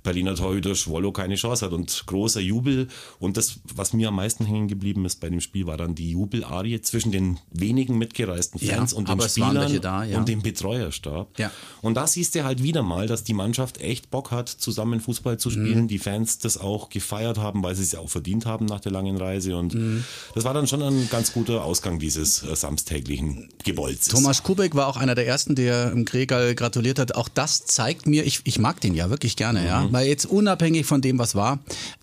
Berliner 0.04 0.36
Torhüter 0.36 0.76
Schwollo 0.76 1.12
keine 1.12 1.36
Chance 1.36 1.66
hat 1.66 1.74
und 1.74 2.04
großer 2.06 2.40
Jubel 2.42 2.88
und 3.20 3.38
das, 3.38 3.60
was 3.76 3.94
mir 3.94 4.10
am 4.10 4.16
meisten 4.16 4.46
hängen 4.46 4.68
geblieben 4.68 5.06
ist 5.06 5.20
bei 5.20 5.30
dem 5.30 5.42
Spiel, 5.42 5.68
war 5.68 5.78
dann 5.78 5.96
die 5.96 6.12
Jubelarie 6.12 6.82
zwischen 6.82 7.12
den 7.12 7.40
wenigen 7.52 7.98
mitgereisten 7.98 8.60
Ja, 8.64 8.76
Fans 8.76 8.94
und 8.94 9.10
den 9.10 9.22
Spielern 9.22 9.82
da, 9.82 10.04
ja. 10.04 10.18
und 10.18 10.28
dem 10.28 10.42
Betreuerstab. 10.42 11.38
Ja. 11.40 11.52
Und 11.82 11.96
da 11.96 12.08
siehst 12.08 12.36
du 12.36 12.44
halt 12.44 12.62
wieder 12.64 12.84
mal, 12.84 13.08
dass 13.08 13.24
die 13.24 13.34
Mannschaft 13.34 13.80
echt 13.82 14.10
Bock 14.12 14.32
hat, 14.32 14.50
zusammen 14.50 15.00
Fußball 15.00 15.38
zu 15.38 15.50
spielen, 15.50 15.84
Mhm. 15.84 15.88
die 15.88 16.00
Fans 16.00 16.38
das 16.40 16.58
auch 16.58 16.90
gefeiert 16.90 17.38
haben, 17.38 17.64
weil 17.64 17.76
sie 17.76 17.84
es 17.84 17.92
ja 17.92 18.00
auch 18.00 18.10
verdient 18.10 18.46
haben 18.46 18.66
nach 18.66 18.80
der 18.80 18.92
langen 18.92 19.18
Reise 19.18 19.56
und 19.58 19.74
Mhm. 19.74 20.04
das 20.36 20.44
war 20.44 20.54
dann 20.54 20.68
schon 20.68 20.82
ein 20.82 21.08
ganz 21.10 21.34
guter 21.34 21.64
Ausgang 21.64 22.00
dieses 22.00 22.44
äh, 22.44 22.56
samstäglichen 22.56 23.50
Gebolzes. 23.64 24.08
Thomas 24.14 24.44
Kubek 24.44 24.76
war 24.76 24.88
auch 24.88 24.98
einer 24.98 25.16
der 25.16 25.28
ersten, 25.28 25.56
der 25.56 25.92
im 25.92 26.06
Gregal 26.06 26.56
gratuliert 26.56 27.00
hat. 27.00 27.16
Auch 27.16 27.30
das 27.30 27.66
zeigt 27.66 28.08
mir, 28.08 28.26
ich, 28.26 28.42
ich 28.44 28.60
mag 28.60 28.80
den 28.82 28.94
ja 28.94 29.10
wirklich 29.10 29.36
gerne, 29.36 29.66
ja. 29.66 29.88
Weil 29.98 30.10
jetzt 30.10 30.28
unabhängig 30.28 30.86
von 30.86 31.02
dem, 31.02 31.18
was 31.18 31.34
war, 31.34 31.58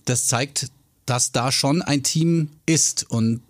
das 0.05 0.27
zeigt, 0.27 0.73
dass 1.07 1.31
da 1.31 1.53
schon 1.53 1.81
ein 1.81 2.03
Team 2.03 2.49
ist 2.67 3.09
und 3.09 3.41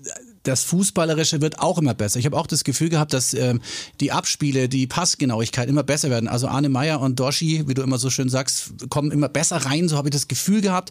das 0.43 0.65
Fußballerische 0.65 1.41
wird 1.41 1.61
auch 1.61 1.79
immer 1.79 1.95
besser. 1.95 2.19
Ich 2.19 2.27
habe 2.27 2.37
auch 2.37 2.47
das 2.47 2.63
Gefühl 2.63 2.91
gehabt, 2.91 3.15
dass 3.15 3.33
ähm, 3.33 3.63
die 4.01 4.13
Abspiele, 4.13 4.69
die 4.69 4.87
Passgenauigkeit 4.87 5.71
immer 5.71 5.83
besser 5.83 6.11
werden. 6.11 6.29
Also 6.29 6.47
Arne 6.47 6.69
Meyer 6.69 7.01
und 7.01 7.19
Dorschi, 7.19 7.67
wie 7.67 7.73
du 7.73 7.81
immer 7.81 7.97
so 7.97 8.11
schön 8.11 8.29
sagst, 8.29 8.91
kommen 8.91 9.13
immer 9.13 9.31
besser 9.31 9.57
rein. 9.57 9.89
So 9.89 9.97
habe 9.97 10.09
ich 10.09 10.13
das 10.13 10.29
Gefühl 10.29 10.61
gehabt. 10.61 10.91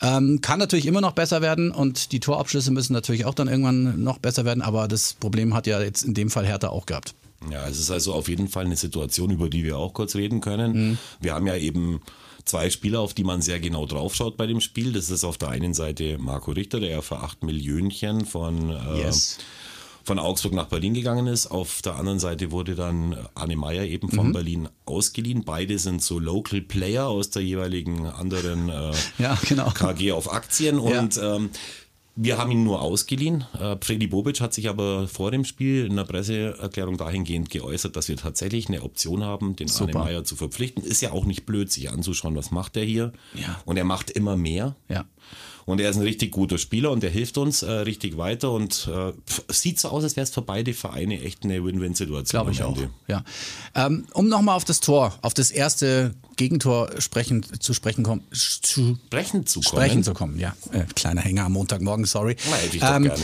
Ähm, 0.00 0.40
kann 0.40 0.58
natürlich 0.58 0.86
immer 0.86 1.02
noch 1.02 1.12
besser 1.12 1.42
werden 1.42 1.72
und 1.72 2.10
die 2.12 2.20
Torabschlüsse 2.20 2.70
müssen 2.70 2.94
natürlich 2.94 3.26
auch 3.26 3.34
dann 3.34 3.48
irgendwann 3.48 4.02
noch 4.02 4.16
besser 4.16 4.46
werden. 4.46 4.62
Aber 4.62 4.88
das 4.88 5.12
Problem 5.12 5.52
hat 5.52 5.66
ja 5.66 5.78
jetzt 5.82 6.04
in 6.04 6.14
dem 6.14 6.30
Fall 6.30 6.46
Hertha 6.46 6.70
auch 6.70 6.86
gehabt. 6.86 7.14
Ja, 7.50 7.68
es 7.68 7.78
ist 7.78 7.90
also 7.90 8.14
auf 8.14 8.30
jeden 8.30 8.48
Fall 8.48 8.64
eine 8.64 8.76
Situation, 8.76 9.30
über 9.30 9.50
die 9.50 9.62
wir 9.62 9.76
auch 9.76 9.92
kurz 9.92 10.14
reden 10.14 10.40
können. 10.40 10.72
Mhm. 10.72 10.98
Wir 11.20 11.34
haben 11.34 11.46
ja 11.46 11.56
eben 11.56 12.00
zwei 12.44 12.68
Spieler, 12.70 13.00
auf 13.00 13.14
die 13.14 13.24
man 13.24 13.42
sehr 13.42 13.60
genau 13.60 13.86
draufschaut 13.86 14.36
bei 14.36 14.46
dem 14.46 14.60
Spiel. 14.60 14.92
Das 14.92 15.10
ist 15.10 15.24
auf 15.24 15.38
der 15.38 15.48
einen 15.48 15.74
Seite 15.74 16.18
Marco 16.18 16.50
Richter, 16.52 16.80
der 16.80 16.90
ja 16.90 17.02
für 17.02 17.18
acht 17.20 17.42
Millionchen 17.42 18.24
von, 18.26 18.70
äh, 18.70 19.00
Yes. 19.02 19.38
von 20.04 20.18
Augsburg 20.18 20.52
nach 20.52 20.66
Berlin 20.66 20.92
gegangen 20.92 21.26
ist. 21.26 21.46
Auf 21.46 21.80
der 21.80 21.96
anderen 21.96 22.18
Seite 22.18 22.50
wurde 22.50 22.74
dann 22.74 23.16
Arne 23.34 23.56
Meyer 23.56 23.84
eben 23.84 24.10
von 24.10 24.28
Mhm. 24.28 24.32
Berlin 24.34 24.68
ausgeliehen. 24.84 25.44
Beide 25.44 25.78
sind 25.78 26.02
so 26.02 26.18
Local 26.18 26.60
Player 26.60 27.06
aus 27.06 27.30
der 27.30 27.42
jeweiligen 27.42 28.04
anderen 28.06 28.68
äh, 28.68 28.92
Ja, 29.18 29.38
genau. 29.48 29.70
KG 29.70 30.12
auf 30.12 30.30
Aktien 30.30 30.78
und 30.78 31.18
ähm, 31.22 31.48
wir 32.16 32.38
haben 32.38 32.50
ihn 32.50 32.62
nur 32.62 32.80
ausgeliehen. 32.80 33.44
Äh, 33.58 33.76
Freddy 33.80 34.06
Bobic 34.06 34.40
hat 34.40 34.54
sich 34.54 34.68
aber 34.68 35.08
vor 35.08 35.30
dem 35.30 35.44
Spiel 35.44 35.86
in 35.86 35.92
einer 35.92 36.04
Presseerklärung 36.04 36.96
dahingehend 36.96 37.50
geäußert, 37.50 37.96
dass 37.96 38.08
wir 38.08 38.16
tatsächlich 38.16 38.68
eine 38.68 38.82
Option 38.82 39.24
haben, 39.24 39.56
den 39.56 39.68
Super. 39.68 39.98
Arne 40.00 40.12
Meyer 40.12 40.24
zu 40.24 40.36
verpflichten. 40.36 40.84
Ist 40.84 41.00
ja 41.00 41.12
auch 41.12 41.24
nicht 41.24 41.44
blöd, 41.44 41.72
sich 41.72 41.90
anzuschauen, 41.90 42.36
was 42.36 42.50
macht 42.50 42.76
er 42.76 42.84
hier. 42.84 43.12
Ja. 43.34 43.60
Und 43.64 43.76
er 43.76 43.84
macht 43.84 44.10
immer 44.10 44.36
mehr. 44.36 44.76
Ja. 44.88 45.04
Und 45.66 45.80
er 45.80 45.90
ist 45.90 45.96
ein 45.96 46.02
richtig 46.02 46.32
guter 46.32 46.58
Spieler 46.58 46.90
und 46.90 47.02
der 47.02 47.10
hilft 47.10 47.38
uns 47.38 47.62
äh, 47.62 47.70
richtig 47.70 48.16
weiter 48.16 48.50
und 48.50 48.88
äh, 48.92 49.12
sieht 49.52 49.80
so 49.80 49.88
aus, 49.88 50.04
als 50.04 50.16
wäre 50.16 50.24
es 50.24 50.30
für 50.30 50.42
beide 50.42 50.74
Vereine 50.74 51.20
echt 51.22 51.44
eine 51.44 51.64
Win-Win-Situation. 51.64 52.24
Glaube 52.24 52.52
ich 52.52 52.62
auch. 52.62 52.76
Ja. 53.08 53.24
Ähm, 53.74 54.06
um 54.12 54.28
nochmal 54.28 54.56
auf 54.56 54.64
das 54.64 54.80
Tor, 54.80 55.14
auf 55.22 55.32
das 55.32 55.50
erste 55.50 56.14
Gegentor 56.36 56.90
sprechen, 56.98 57.44
zu 57.60 57.72
sprechen 57.72 58.04
kommen, 58.04 58.22
zu 58.32 58.98
Sprechen 59.06 59.46
zu 59.46 59.60
kommen. 59.60 59.82
sprechen 59.82 60.04
zu 60.04 60.12
kommen. 60.12 60.38
Ja, 60.38 60.54
äh, 60.72 60.84
kleiner 60.94 61.22
Hänger 61.22 61.44
am 61.44 61.52
Montagmorgen, 61.52 62.04
sorry. 62.04 62.32
Ähm, 62.32 62.38
Na, 62.50 62.56
hätte 62.56 62.76
ich 62.76 62.82
doch 62.82 62.88
gerne. 62.88 63.14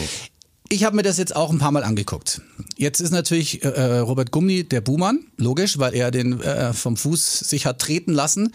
Ich 0.73 0.85
habe 0.85 0.95
mir 0.95 1.03
das 1.03 1.19
jetzt 1.19 1.35
auch 1.35 1.51
ein 1.51 1.59
paar 1.59 1.73
Mal 1.73 1.83
angeguckt. 1.83 2.43
Jetzt 2.77 3.01
ist 3.01 3.11
natürlich 3.11 3.65
äh, 3.65 3.99
Robert 3.99 4.31
Gummi 4.31 4.63
der 4.63 4.81
Buhmann, 4.81 5.27
logisch, 5.37 5.79
weil 5.79 5.95
er 5.95 6.13
den 6.13 6.41
äh, 6.41 6.73
vom 6.73 6.97
Fuß 6.97 7.41
sich 7.41 7.67
hat 7.67 7.81
treten 7.81 8.13
lassen. 8.13 8.53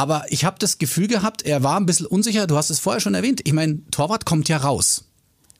Aber 0.00 0.24
ich 0.30 0.46
habe 0.46 0.56
das 0.58 0.78
Gefühl 0.78 1.08
gehabt, 1.08 1.42
er 1.42 1.62
war 1.62 1.76
ein 1.76 1.84
bisschen 1.84 2.06
unsicher. 2.06 2.46
Du 2.46 2.56
hast 2.56 2.70
es 2.70 2.80
vorher 2.80 3.00
schon 3.00 3.12
erwähnt. 3.12 3.42
Ich 3.44 3.52
meine, 3.52 3.84
Torwart 3.90 4.24
kommt 4.24 4.48
ja 4.48 4.56
raus. 4.56 5.09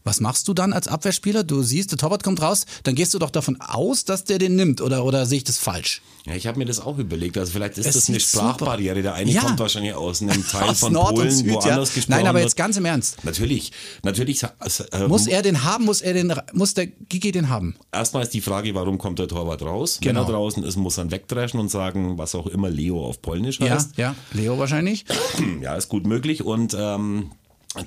Was 0.02 0.20
machst 0.20 0.48
du 0.48 0.54
dann 0.54 0.72
als 0.72 0.88
Abwehrspieler? 0.88 1.44
Du 1.44 1.62
siehst, 1.62 1.90
der 1.92 1.98
Torwart 1.98 2.22
kommt 2.22 2.40
raus, 2.40 2.64
dann 2.84 2.94
gehst 2.94 3.12
du 3.12 3.18
doch 3.18 3.30
davon 3.30 3.60
aus, 3.60 4.04
dass 4.04 4.24
der 4.24 4.38
den 4.38 4.56
nimmt 4.56 4.80
oder, 4.80 5.04
oder 5.04 5.26
sehe 5.26 5.38
ich 5.38 5.44
das 5.44 5.58
falsch? 5.58 6.00
Ja, 6.26 6.34
ich 6.34 6.46
habe 6.46 6.58
mir 6.58 6.64
das 6.66 6.80
auch 6.80 6.98
überlegt. 6.98 7.36
Also 7.38 7.52
vielleicht 7.52 7.78
ist 7.78 7.86
Es 7.86 7.94
das 7.94 8.08
eine 8.08 8.20
Sprachbarriere. 8.20 9.02
Der 9.02 9.14
eine 9.14 9.30
Ja. 9.30 9.42
kommt 9.42 9.58
wahrscheinlich 9.58 9.94
aus 9.94 10.20
einem 10.22 10.46
Teil 10.46 10.68
Aus 10.70 10.80
von 10.80 10.92
Nord 10.92 11.14
Polen, 11.16 11.30
Süd, 11.30 11.48
wo 11.50 11.60
ja. 11.60 11.78
gesprochen 11.78 12.04
Nein, 12.08 12.26
aber 12.26 12.40
jetzt 12.40 12.56
ganz 12.56 12.76
im 12.76 12.84
Ernst. 12.84 13.24
Natürlich, 13.24 13.72
natürlich. 14.02 14.42
Äh, 14.42 15.06
Muss 15.08 15.26
er 15.26 15.42
den 15.42 15.64
haben? 15.64 15.84
Muss 15.84 16.00
er 16.02 16.12
den, 16.14 16.32
muss 16.52 16.74
der 16.74 16.86
Gigi 16.86 17.32
den 17.32 17.48
haben? 17.48 17.74
Erstmal 17.92 18.22
ist 18.22 18.32
die 18.34 18.40
Frage, 18.40 18.74
warum 18.74 18.98
kommt 18.98 19.18
der 19.18 19.28
Torwart 19.28 19.62
raus? 19.62 19.98
Wenn 20.02 20.08
Genau. 20.14 20.22
er 20.26 20.30
draußen 20.32 20.62
ist, 20.62 20.76
muss 20.76 20.98
er 20.98 21.10
wegdreschen 21.10 21.58
und 21.60 21.70
sagen, 21.70 22.18
was 22.18 22.34
auch 22.34 22.46
immer 22.46 22.68
Leo 22.70 23.04
auf 23.04 23.22
Polnisch 23.22 23.60
Ja, 23.60 23.70
heißt. 23.74 23.96
ja, 23.96 24.14
Leo 24.32 24.58
wahrscheinlich. 24.58 25.04
Ja, 25.62 25.74
ist 25.76 25.88
gut 25.88 26.06
möglich. 26.06 26.42
Und 26.42 26.74
ähm, 26.78 27.30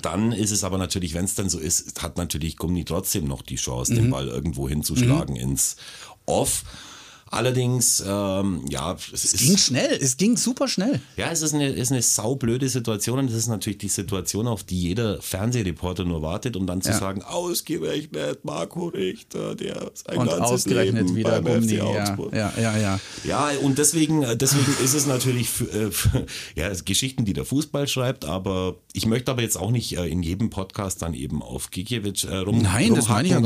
dann 0.02 0.32
ist 0.32 0.50
es 0.50 0.64
aber 0.64 0.78
natürlich, 0.78 1.14
wenn 1.14 1.24
es 1.26 1.34
dann 1.34 1.48
so 1.50 1.58
ist, 1.58 2.02
hat 2.02 2.16
natürlich 2.16 2.56
Gummi 2.56 2.84
trotzdem 2.84 3.26
noch 3.26 3.42
die 3.42 3.56
Chance, 3.56 3.92
Mhm. 3.92 3.96
den 3.96 4.10
Ball 4.10 4.28
irgendwo 4.28 4.68
hinzuschlagen 4.68 5.36
ins 5.36 5.76
Off. 6.26 6.64
Allerdings, 7.34 8.02
ähm, 8.06 8.64
ja, 8.70 8.96
es, 9.12 9.24
ist, 9.24 9.38
Ging 9.38 9.56
schnell, 9.56 9.98
es 10.00 10.16
ging 10.16 10.36
super 10.36 10.68
schnell. 10.68 11.00
ja, 11.16 11.30
es 11.30 11.42
ist 11.42 11.54
eine, 11.54 11.68
ist 11.68 11.90
eine 11.92 12.02
saublöde 12.02 12.68
Situation 12.68 13.18
und 13.18 13.28
es 13.30 13.34
ist 13.34 13.48
natürlich 13.48 13.78
die 13.78 13.88
Situation, 13.88 14.46
auf 14.46 14.62
die 14.62 14.80
jeder 14.80 15.20
Fernsehreporter 15.20 16.04
nur 16.04 16.22
wartet, 16.22 16.56
um 16.56 16.66
dann 16.66 16.80
zu 16.80 16.90
Ja. 16.90 16.98
sagen, 16.98 17.22
ausgerechnet 17.22 18.44
Marco 18.44 18.86
Richter, 18.88 19.54
der 19.54 19.90
sein 19.94 20.18
Und 20.18 20.26
ganzes 20.26 20.40
ausgerechnet 20.42 21.04
Leben 21.06 21.16
wieder 21.16 21.40
beim. 21.42 21.62
FC 21.64 21.72
Ja, 21.72 21.84
Augsburg. 21.84 22.32
ja, 22.34 22.52
ja, 22.60 22.76
ja. 22.78 23.00
Ja, 23.24 23.50
und 23.62 23.78
deswegen, 23.78 24.22
äh, 24.22 24.36
deswegen 24.36 24.72
ist 24.84 24.94
es 24.94 25.06
natürlich 25.06 25.48
für, 25.48 25.64
äh, 25.70 25.90
für, 25.90 26.26
ja, 26.54 26.70
Geschichten, 26.84 27.24
die 27.24 27.32
der 27.32 27.44
Fußball 27.44 27.88
schreibt, 27.88 28.24
aber 28.24 28.76
ich 28.92 29.06
möchte 29.06 29.30
aber 29.30 29.42
jetzt 29.42 29.56
auch 29.56 29.70
nicht 29.70 29.96
äh, 29.96 30.06
in 30.06 30.22
jedem 30.22 30.50
Podcast 30.50 31.02
dann 31.02 31.14
eben 31.14 31.42
auf 31.42 31.70
Gikiewicz 31.70 32.24
äh, 32.24 32.36
rum, 32.36 32.62
Nein, 32.62 32.94
das 32.94 33.08
meine 33.08 33.26
ich 33.28 33.34
ja 33.34 33.42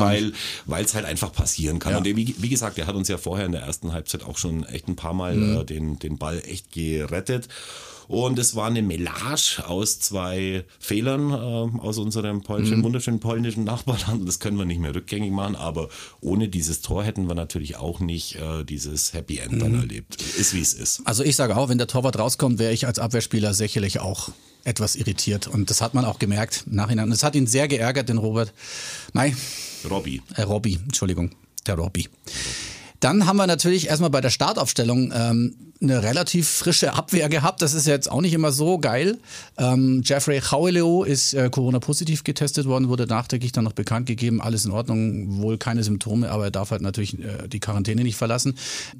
weil 0.67 0.85
es 0.85 0.95
halt 0.95 1.05
einfach 1.05 1.33
passieren 1.33 1.79
kann. 1.79 1.93
Ja. 1.93 1.99
Und 1.99 2.05
wie, 2.05 2.35
wie 2.39 2.49
gesagt, 2.49 2.79
er 2.79 2.87
hat 2.87 2.95
uns 2.95 3.09
ja 3.09 3.19
vorher 3.19 3.47
in 3.47 3.53
der 3.53 3.63
ersten 3.63 3.78
Halbzeit 3.93 4.23
auch 4.25 4.39
schon 4.39 4.65
echt 4.65 4.89
ein 4.89 4.97
paar 4.97 5.15
Mal 5.15 5.37
Mhm. 5.37 5.57
äh, 5.61 5.65
den, 5.65 5.99
den 5.99 6.19
Ball 6.19 6.43
echt 6.47 6.73
gerettet. 6.73 7.49
Und 8.09 8.39
es 8.39 8.57
war 8.57 8.67
eine 8.69 8.81
Melange 8.81 9.63
aus 9.67 10.01
zwei 10.01 10.65
Fehlern 10.79 11.31
äh, 11.31 11.79
aus 11.81 11.99
unserem 11.99 12.43
polnischen, 12.43 12.79
Mhm. 12.79 12.85
wunderschönen 12.85 13.21
polnischen 13.21 13.65
Nachbarland. 13.65 14.27
Das 14.27 14.39
können 14.39 14.57
wir 14.57 14.65
nicht 14.65 14.81
mehr 14.81 14.95
rückgängig 14.95 15.31
machen, 15.31 15.57
aber 15.57 15.91
ohne 16.23 16.49
dieses 16.49 16.81
Tor 16.81 17.05
hätten 17.05 17.27
wir 17.29 17.35
natürlich 17.35 17.77
auch 17.77 18.01
nicht 18.01 18.37
äh, 18.37 18.65
dieses 18.65 19.13
Happy 19.13 19.39
End 19.39 19.53
Mhm. 19.53 19.59
dann 19.59 19.75
erlebt. 19.75 20.23
Ist 20.23 20.55
wie 20.55 20.61
es 20.61 20.73
ist. 20.73 21.03
Also 21.05 21.23
ich 21.23 21.37
sage 21.37 21.55
auch, 21.57 21.69
wenn 21.69 21.77
der 21.77 21.87
Torwart 21.87 22.19
rauskommt, 22.19 22.59
wäre 22.59 22.73
ich 22.73 22.87
als 22.87 22.99
Abwehrspieler 22.99 23.53
sicherlich 23.53 24.01
auch 24.01 24.31
etwas 24.65 24.97
irritiert. 24.97 25.47
Und 25.47 25.69
das 25.69 25.83
hat 25.83 25.93
man 25.93 26.07
auch 26.07 26.19
gemerkt 26.19 26.65
im 26.67 26.77
Nachhinein. 26.77 27.05
Und 27.05 27.11
das 27.11 27.23
hat 27.23 27.35
ihn 27.35 27.47
sehr 27.47 27.69
geärgert, 27.69 28.09
den 28.09 28.17
Robert. 28.19 28.55
Nein, 29.13 29.37
Robby. 29.89 30.23
äh, 30.35 30.43
Robby, 30.43 30.79
Entschuldigung, 30.83 31.33
der 31.67 31.75
Robby. 31.75 32.09
Dann 33.01 33.27
haben 33.27 33.37
wir 33.37 33.47
natürlich 33.47 33.89
erstmal 33.89 34.11
bei 34.11 34.21
der 34.21 34.31
Startaufstellung 34.31 35.13
ähm, 35.15 35.55
eine 35.81 36.03
relativ 36.03 36.49
frische 36.49 36.95
Abwehr 36.95 37.29
gehabt. 37.29 37.63
Das 37.63 37.75
ist 37.75 37.87
jetzt 37.87 38.11
auch 38.11 38.21
nicht 38.21 38.33
immer 38.33 38.51
so 38.51 38.79
geil. 38.79 39.19
Ähm, 39.57 40.03
Jeffrey 40.05 40.41
Chaueleo 40.41 41.05
ist 41.05 41.35
äh, 41.35 41.49
Corona-positiv 41.51 42.25
getestet 42.25 42.67
worden, 42.67 42.89
wurde 42.89 43.07
nachträglich 43.07 43.53
dann 43.53 43.65
noch 43.65 43.73
bekannt 43.73 44.07
gegeben. 44.07 44.41
Alles 44.41 44.65
in 44.65 44.73
Ordnung, 44.73 45.41
wohl 45.41 45.59
keine 45.59 45.85
Symptome, 45.85 46.31
aber 46.31 46.45
er 46.45 46.51
darf 46.51 46.73
halt 46.73 46.83
natürlich 46.83 47.19
äh, 47.21 47.47
die 47.49 47.61
Quarantäne 47.61 48.03
nicht 48.03 48.17
verlassen. 48.17 48.57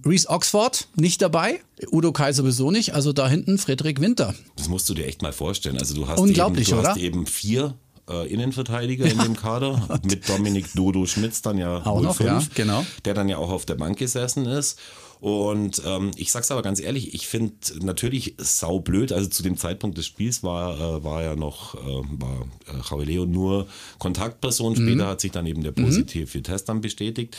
Reese 0.07 0.29
Oxford 0.29 0.89
nicht 0.95 1.21
dabei, 1.21 1.61
Udo 1.91 2.13
Kai 2.13 2.33
sowieso 2.33 2.71
nicht. 2.71 2.95
Also 2.95 3.13
da 3.13 3.29
hinten 3.29 3.59
Frederik 3.59 4.01
Winter. 4.01 4.35
Das 4.57 4.69
musst 4.69 4.89
du 4.89 4.95
dir 4.95 5.07
echt 5.07 5.23
mal 5.23 5.33
vorstellen. 5.33 5.79
Also 5.79 5.95
du 5.95 6.07
hast 6.07 6.21
Unglaublich, 6.21 6.69
eben, 6.69 6.77
du 6.77 6.81
oder? 6.81 6.91
hast 6.91 6.99
eben 6.99 7.27
vier 7.27 7.75
äh, 8.09 8.27
Innenverteidiger 8.33 9.07
in 9.07 9.19
dem 9.19 9.37
Kader 9.37 10.01
mit 10.03 10.29
Dominik 10.29 10.73
Dodo 10.75 11.07
Schmitz 11.07 11.43
dann 11.43 11.59
ja 11.59 11.79
Auch 11.79 11.97
wohl 11.97 12.03
noch, 12.03 12.17
fünf, 12.17 12.29
ja, 12.29 12.41
genau. 12.55 12.85
der 13.05 13.15
dann 13.15 13.29
ja 13.29 13.39
auch 13.39 13.51
auf 13.51 13.67
der 13.67 13.75
Bank 13.75 13.99
gesessen 13.99 14.47
ist. 14.47 14.79
Und 15.21 15.83
ähm, 15.85 16.13
ich 16.17 16.31
sag's 16.31 16.51
aber 16.51 16.63
ganz 16.63 16.81
ehrlich, 16.81 17.13
ich 17.15 17.27
finde 17.27 17.55
natürlich 17.81 18.35
saublöd, 18.39 19.13
also 19.13 19.29
zu 19.29 19.43
dem 19.43 19.57
Zeitpunkt 19.57 19.99
des 19.99 20.07
Spiels 20.07 20.43
war, 20.43 20.75
äh, 20.79 21.05
war 21.05 21.23
ja 21.23 21.35
noch, 21.35 21.75
äh, 21.75 21.79
war 22.19 22.47
äh, 22.67 22.89
Jauleo 22.89 23.27
nur 23.27 23.67
Kontaktperson, 23.99 24.77
später 24.77 25.05
Mhm. 25.05 25.09
hat 25.09 25.21
sich 25.21 25.33
dann 25.33 25.47
eben 25.47 25.63
der 25.63 25.73
positive 25.73 26.43
Test 26.43 26.69
dann 26.69 26.81
bestätigt. 26.81 27.37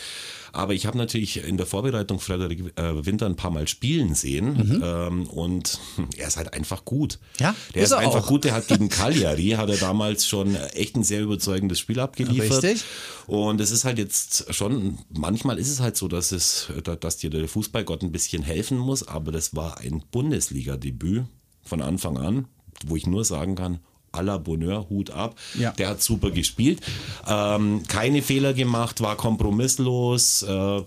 Aber 0.52 0.74
ich 0.74 0.84
habe 0.84 0.98
natürlich 0.98 1.44
in 1.44 1.56
der 1.56 1.66
Vorbereitung 1.66 2.18
Frederik 2.18 2.72
äh, 2.76 3.06
Winter 3.06 3.26
ein 3.26 3.36
paar 3.36 3.52
Mal 3.52 3.68
spielen 3.68 4.14
sehen 4.16 4.80
ähm, 4.84 5.26
und 5.28 5.78
er 6.16 6.26
ist 6.28 6.36
halt 6.36 6.52
einfach 6.54 6.84
gut. 6.84 7.18
Mhm. 7.38 7.44
Ja, 7.44 7.54
der 7.74 7.82
ist 7.82 7.88
ist, 7.88 7.92
er 7.92 7.98
einfach 7.98 8.24
auch. 8.24 8.26
gut. 8.26 8.44
Der 8.44 8.52
hat 8.54 8.66
gegen 8.68 8.88
Cagliari 8.88 9.50
hat 9.50 9.70
er 9.70 9.76
damals 9.76 10.26
schon 10.26 10.54
echt 10.74 10.96
ein 10.96 11.04
sehr 11.04 11.20
überzeugendes 11.22 11.78
Spiel 11.78 12.00
abgeliefert. 12.00 12.64
Richtig. 12.64 12.84
Und 13.26 13.60
es 13.60 13.70
ist 13.70 13.84
halt 13.84 13.98
jetzt 13.98 14.52
schon, 14.52 14.98
manchmal 15.10 15.58
ist 15.58 15.70
es 15.70 15.78
halt 15.80 15.96
so, 15.96 16.08
dass 16.08 16.32
es, 16.32 16.66
dass 17.00 17.16
dir 17.18 17.30
der 17.30 17.40
Fußballgott 17.70 18.02
ein 18.02 18.10
bisschen 18.12 18.42
helfen 18.42 18.78
muss, 18.78 19.06
aber 19.06 19.30
das 19.30 19.54
war 19.54 19.78
ein 19.78 20.02
Bundesliga-Debüt 20.10 21.24
von 21.62 21.80
Anfang 21.82 22.18
an, 22.18 22.46
wo 22.84 22.96
ich 22.96 23.06
nur 23.06 23.24
sagen 23.24 23.54
kann, 23.54 23.78
à 24.12 24.22
la 24.22 24.38
Bonheur, 24.38 24.88
Hut 24.90 25.10
ab. 25.12 25.36
Ja. 25.56 25.70
Der 25.70 25.88
hat 25.88 26.02
super 26.02 26.32
gespielt, 26.32 26.80
ähm, 27.28 27.84
keine 27.86 28.22
Fehler 28.22 28.54
gemacht, 28.54 29.00
war 29.02 29.16
kompromisslos, 29.16 30.42
äh, 30.42 30.82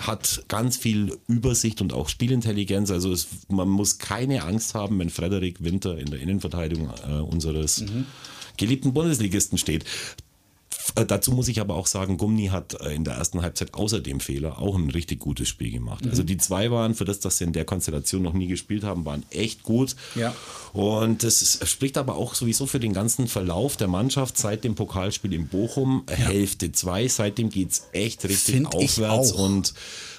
hat 0.00 0.44
ganz 0.48 0.76
viel 0.76 1.16
Übersicht 1.28 1.80
und 1.80 1.92
auch 1.92 2.08
Spielintelligenz. 2.08 2.90
Also 2.90 3.12
es, 3.12 3.28
man 3.48 3.68
muss 3.68 3.98
keine 3.98 4.42
Angst 4.42 4.74
haben, 4.74 4.98
wenn 4.98 5.10
Frederik 5.10 5.62
Winter 5.62 5.96
in 5.98 6.06
der 6.10 6.18
Innenverteidigung 6.18 6.90
äh, 7.08 7.12
unseres 7.20 7.82
Mhm. 7.82 8.06
geliebten 8.56 8.92
Bundesligisten 8.92 9.56
steht. 9.56 9.84
Äh, 10.94 11.04
Dazu 11.06 11.32
muss 11.32 11.48
ich 11.48 11.60
aber 11.60 11.74
auch 11.74 11.86
sagen, 11.86 12.16
Gumni 12.18 12.46
hat 12.46 12.80
äh, 12.80 12.94
in 12.94 13.04
der 13.04 13.14
ersten 13.14 13.42
Halbzeit 13.42 13.74
außer 13.74 14.00
dem 14.00 14.20
Fehler 14.20 14.58
auch 14.58 14.76
ein 14.76 14.90
richtig 14.90 15.20
gutes 15.20 15.48
Spiel 15.48 15.70
gemacht. 15.70 16.06
Also 16.08 16.22
die 16.22 16.36
zwei 16.36 16.70
waren 16.70 16.94
für 16.94 17.04
das, 17.04 17.20
dass 17.20 17.38
sie 17.38 17.44
in 17.44 17.52
der 17.52 17.64
Konstellation 17.64 18.22
noch 18.22 18.32
nie 18.32 18.46
gespielt 18.46 18.84
haben, 18.84 19.04
waren 19.04 19.24
echt 19.30 19.62
gut. 19.62 19.96
Ja. 20.14 20.34
Und 20.72 21.22
das 21.22 21.42
ist, 21.42 21.66
spricht 21.68 21.98
aber 21.98 22.16
auch 22.16 22.34
sowieso 22.34 22.66
für 22.66 22.80
den 22.80 22.92
ganzen 22.92 23.26
Verlauf 23.28 23.76
der 23.76 23.88
Mannschaft 23.88 24.38
seit 24.38 24.64
dem 24.64 24.74
Pokalspiel 24.74 25.32
in 25.32 25.48
Bochum. 25.48 26.04
Hälfte 26.08 26.72
zwei, 26.72 27.08
seitdem 27.08 27.50
geht's 27.50 27.86
echt 27.92 28.24
richtig 28.24 28.54
Find 28.56 28.74
ich 28.78 28.90
aufwärts. 28.90 29.32
auch. 29.32 29.38
Und 29.38 29.74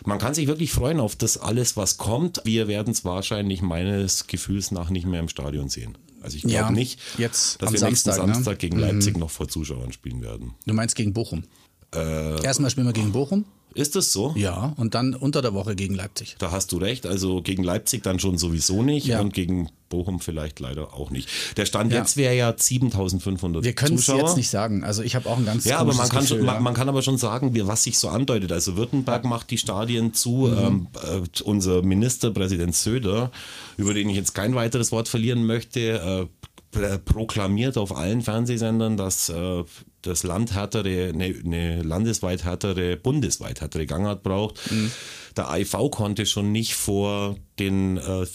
man 0.05 0.19
kann 0.19 0.33
sich 0.33 0.47
wirklich 0.47 0.71
freuen 0.71 0.99
auf 0.99 1.15
das 1.15 1.37
alles, 1.37 1.77
was 1.77 1.97
kommt. 1.97 2.41
Wir 2.43 2.67
werden 2.67 2.91
es 2.91 3.05
wahrscheinlich 3.05 3.61
meines 3.61 4.27
Gefühls 4.27 4.71
nach 4.71 4.89
nicht 4.89 5.05
mehr 5.07 5.19
im 5.19 5.29
Stadion 5.29 5.69
sehen. 5.69 5.97
Also 6.25 6.37
ich 6.37 6.41
glaube 6.41 6.55
Ja, 6.55 6.71
nicht, 6.71 6.99
jetzt 7.19 7.61
dass 7.61 7.71
wir 7.71 7.87
nächsten 7.87 8.09
Samstag, 8.09 8.27
ne? 8.27 8.33
Samstag 8.33 8.59
gegen 8.59 8.79
Leipzig 8.79 9.15
noch 9.17 9.29
vor 9.29 9.47
Zuschauern 9.47 9.91
spielen 9.91 10.21
werden. 10.21 10.55
Du 10.65 10.73
meinst 10.73 10.95
gegen 10.95 11.13
Bochum? 11.13 11.43
Äh, 11.93 12.43
Erstmal 12.43 12.71
spielen 12.71 12.87
wir 12.87 12.93
gegen 12.93 13.11
Bochum. 13.11 13.45
Ist 13.75 13.95
das 13.95 14.11
so? 14.11 14.33
Ja, 14.37 14.73
und 14.77 14.95
dann 14.95 15.13
unter 15.13 15.41
der 15.41 15.53
Woche 15.53 15.75
gegen 15.75 15.93
Leipzig. 15.95 16.35
Da 16.39 16.49
hast 16.51 16.71
du 16.71 16.77
recht. 16.77 17.05
Also 17.05 17.41
gegen 17.41 17.61
Leipzig 17.63 18.03
dann 18.03 18.19
schon 18.19 18.37
sowieso 18.37 18.81
nicht 18.83 19.05
Ja. 19.05 19.19
und 19.19 19.33
gegen 19.33 19.69
Bochum 19.89 20.19
vielleicht 20.21 20.59
leider 20.61 20.93
auch 20.93 21.11
nicht. 21.11 21.27
Der 21.57 21.65
Stand 21.65 21.91
Ja. 21.91 21.99
jetzt 21.99 22.15
wäre 22.17 22.33
ja 22.35 22.53
7500 22.57 23.63
Wir 23.65 23.73
können 23.73 23.95
es 23.95 24.07
jetzt 24.07 24.37
nicht 24.37 24.49
sagen. 24.49 24.83
Also 24.85 25.03
ich 25.03 25.13
habe 25.15 25.29
auch 25.29 25.37
ein 25.37 25.45
ganz 25.45 25.65
Ja, 25.65 25.77
aber 25.79 25.93
man 25.93 26.07
kann, 26.09 26.21
Gefühl, 26.21 26.37
schon, 26.39 26.45
ja. 26.47 26.53
man, 26.53 26.63
man 26.63 26.73
kann 26.73 26.87
aber 26.89 27.01
schon 27.01 27.17
sagen, 27.17 27.53
wie, 27.53 27.67
was 27.67 27.83
sich 27.83 27.99
so 27.99 28.07
andeutet. 28.09 28.51
Also 28.53 28.77
Württemberg 28.77 29.25
macht 29.25 29.51
die 29.51 29.57
Stadien 29.57 30.13
zu. 30.13 30.47
Mhm. 30.47 30.57
Ähm, 30.57 30.87
äh, 31.03 31.43
unser 31.43 31.81
Ministerpräsident 31.81 32.75
Söder, 32.75 33.29
über 33.77 33.93
den 33.93 34.09
ich 34.09 34.15
jetzt 34.15 34.33
kein 34.33 34.55
weiteres 34.55 34.91
Wort 34.93 35.07
verlieren 35.09 35.45
möchte, 35.45 36.29
äh, 36.73 36.77
pr- 36.77 36.97
proklamiert 36.99 37.77
auf 37.77 37.95
allen 37.95 38.21
Fernsehsendern, 38.21 38.95
dass 38.97 39.29
äh, 39.29 39.63
das 40.05 40.23
Land 40.23 40.53
härtere, 40.53 41.09
eine, 41.13 41.25
eine 41.43 41.81
landesweit 41.83 42.43
härtere, 42.43 42.95
bundesweit 42.97 43.61
härtere 43.61 43.85
Gangart 43.85 44.23
braucht. 44.23 44.71
Mhm. 44.71 44.91
Der 45.37 45.49
AIV 45.49 45.89
konnte 45.91 46.25
schon 46.25 46.51
nicht 46.51 46.75
vor 46.75 47.35
den 47.59 47.97
äh, 47.97 48.25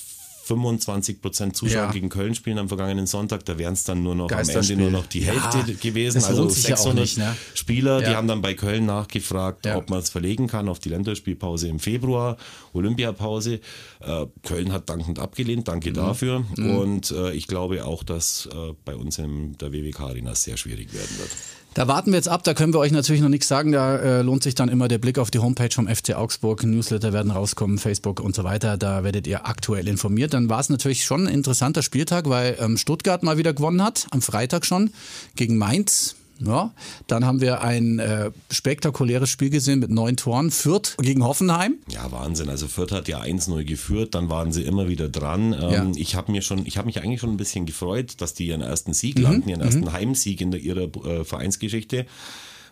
25 0.43 1.23
Prozent 1.23 1.55
Zuschauer 1.57 1.85
Ja. 1.85 1.91
gegen 1.93 2.09
Köln 2.09 2.35
spielen 2.35 2.59
am 2.59 2.67
vergangenen 2.67 3.07
Sonntag. 3.07 3.45
Da 3.45 3.57
wären 3.57 3.75
es 3.75 3.85
dann 3.85 4.03
nur 4.03 4.17
noch 4.17 4.33
am 4.33 4.49
Ende 4.49 4.77
nur 4.77 4.91
noch 4.91 5.07
die 5.07 5.21
Hälfte 5.21 5.59
Ja, 5.59 5.75
gewesen. 5.81 6.25
Also 6.25 6.43
lohnt 6.43 6.53
sich 6.53 6.65
ja 6.67 6.75
auch 6.75 6.79
600 6.79 7.05
nicht, 7.05 7.19
ne? 7.19 7.37
Spieler, 7.55 8.01
die 8.01 8.09
haben 8.17 8.27
dann 8.27 8.43
bei 8.43 8.55
Köln 8.55 8.85
nachgefragt, 8.85 9.69
ob 9.69 9.91
man 9.91 10.01
es 10.01 10.11
verlegen 10.11 10.49
kann 10.49 10.69
auf 10.69 10.81
die 10.81 10.89
Länderspielpause 10.89 11.69
im 11.69 11.79
Februar, 11.79 12.37
Olympiapause. 12.73 13.61
Äh, 14.01 14.27
Köln 14.43 14.73
hat 14.73 14.89
dankend 14.89 15.21
abgelehnt, 15.21 15.61
Mhm. 15.61 15.65
danke 15.65 15.93
dafür. 15.93 16.45
Und 16.57 17.13
äh, 17.13 17.33
ich 17.33 17.47
glaube 17.47 17.85
auch, 17.85 18.03
dass 18.03 18.49
äh, 18.53 18.73
bei 18.85 18.97
uns 18.97 19.19
in 19.19 19.57
der 19.59 19.73
WWK 19.73 20.01
Arena 20.01 20.35
sehr 20.35 20.57
schwierig 20.57 20.93
werden 20.93 21.17
wird. 21.19 21.31
Da 21.75 21.87
warten 21.87 22.11
wir 22.11 22.17
jetzt 22.17 22.29
ab, 22.29 22.43
da 22.43 22.53
können 22.53 22.75
wir 22.75 22.81
euch 22.81 22.91
natürlich 22.91 23.23
noch 23.23 23.29
nichts 23.29 23.47
sagen. 23.47 23.71
Da 23.71 23.97
äh, 23.97 24.23
lohnt 24.23 24.43
sich 24.43 24.57
dann 24.57 24.69
immer 24.69 24.89
der 24.89 24.99
Blick 24.99 25.19
auf 25.19 25.31
die 25.31 25.39
Homepage 25.39 25.71
vom 25.73 25.87
FC 25.87 26.15
Augsburg. 26.15 26.65
Newsletter 26.65 27.13
werden 27.13 27.31
rauskommen, 27.31 27.79
Facebook 27.79 28.19
und 28.19 28.35
so 28.35 28.43
weiter. 28.43 28.77
Da 28.77 29.05
werdet 29.05 29.27
ihr 29.29 29.47
aktuell 29.47 29.87
informiert. 29.87 30.35
Dann 30.35 30.49
war 30.49 30.59
es 30.59 30.69
natürlich 30.69 31.05
schon 31.05 31.29
ein 31.29 31.33
interessanter 31.33 31.83
Spieltag, 31.83 32.29
weil 32.29 32.57
ähm, 32.61 32.77
Stuttgart 32.77 33.23
mal 33.23 33.39
wieder 33.39 33.55
gewonnen 33.55 33.85
hat, 33.85 34.09
am 34.11 34.21
Freitag 34.21 34.67
schon, 34.67 34.91
gegen 35.37 35.59
Mainz. 35.59 36.17
Ja, 36.45 36.73
dann 37.07 37.25
haben 37.27 37.41
wir 37.41 37.63
ein 37.63 37.99
äh, 37.99 38.31
spektakuläres 38.51 39.29
Spiel 39.29 39.51
gesehen 39.51 39.79
mit 39.79 39.91
neun 39.91 40.17
Toren. 40.17 40.51
Fürth 40.51 40.97
gegen 40.99 41.23
Hoffenheim. 41.25 41.75
Ja, 41.89 42.11
Wahnsinn. 42.11 42.49
Also 42.49 42.67
Fürth 42.67 42.93
hat 42.93 43.09
ja 43.09 43.21
1-0 43.21 43.65
geführt, 43.65 44.15
dann 44.15 44.31
waren 44.31 44.53
sie 44.53 44.63
immer 44.63 44.89
wieder 44.89 45.09
dran. 45.09 45.53
Ähm, 45.53 45.71
ja. 45.71 45.87
Ich 45.97 46.15
habe 46.15 46.33
mir 46.33 46.43
schon, 46.43 46.65
ich 46.67 46.79
habe 46.79 46.87
mich 46.87 47.03
eigentlich 47.03 47.21
schon 47.21 47.31
ein 47.31 47.37
bisschen 47.37 47.67
gefreut, 47.67 48.21
dass 48.21 48.35
die 48.35 48.47
ihren 48.47 48.63
ersten 48.63 48.95
Sieg 48.95 49.19
mhm. 49.19 49.23
landen, 49.25 49.49
ihren 49.51 49.61
ersten 49.61 49.83
mhm. 49.83 49.93
Heimsieg 49.93 50.41
in 50.41 50.51
der, 50.51 50.61
ihrer 50.61 50.85
äh, 51.05 51.25
Vereinsgeschichte 51.25 52.07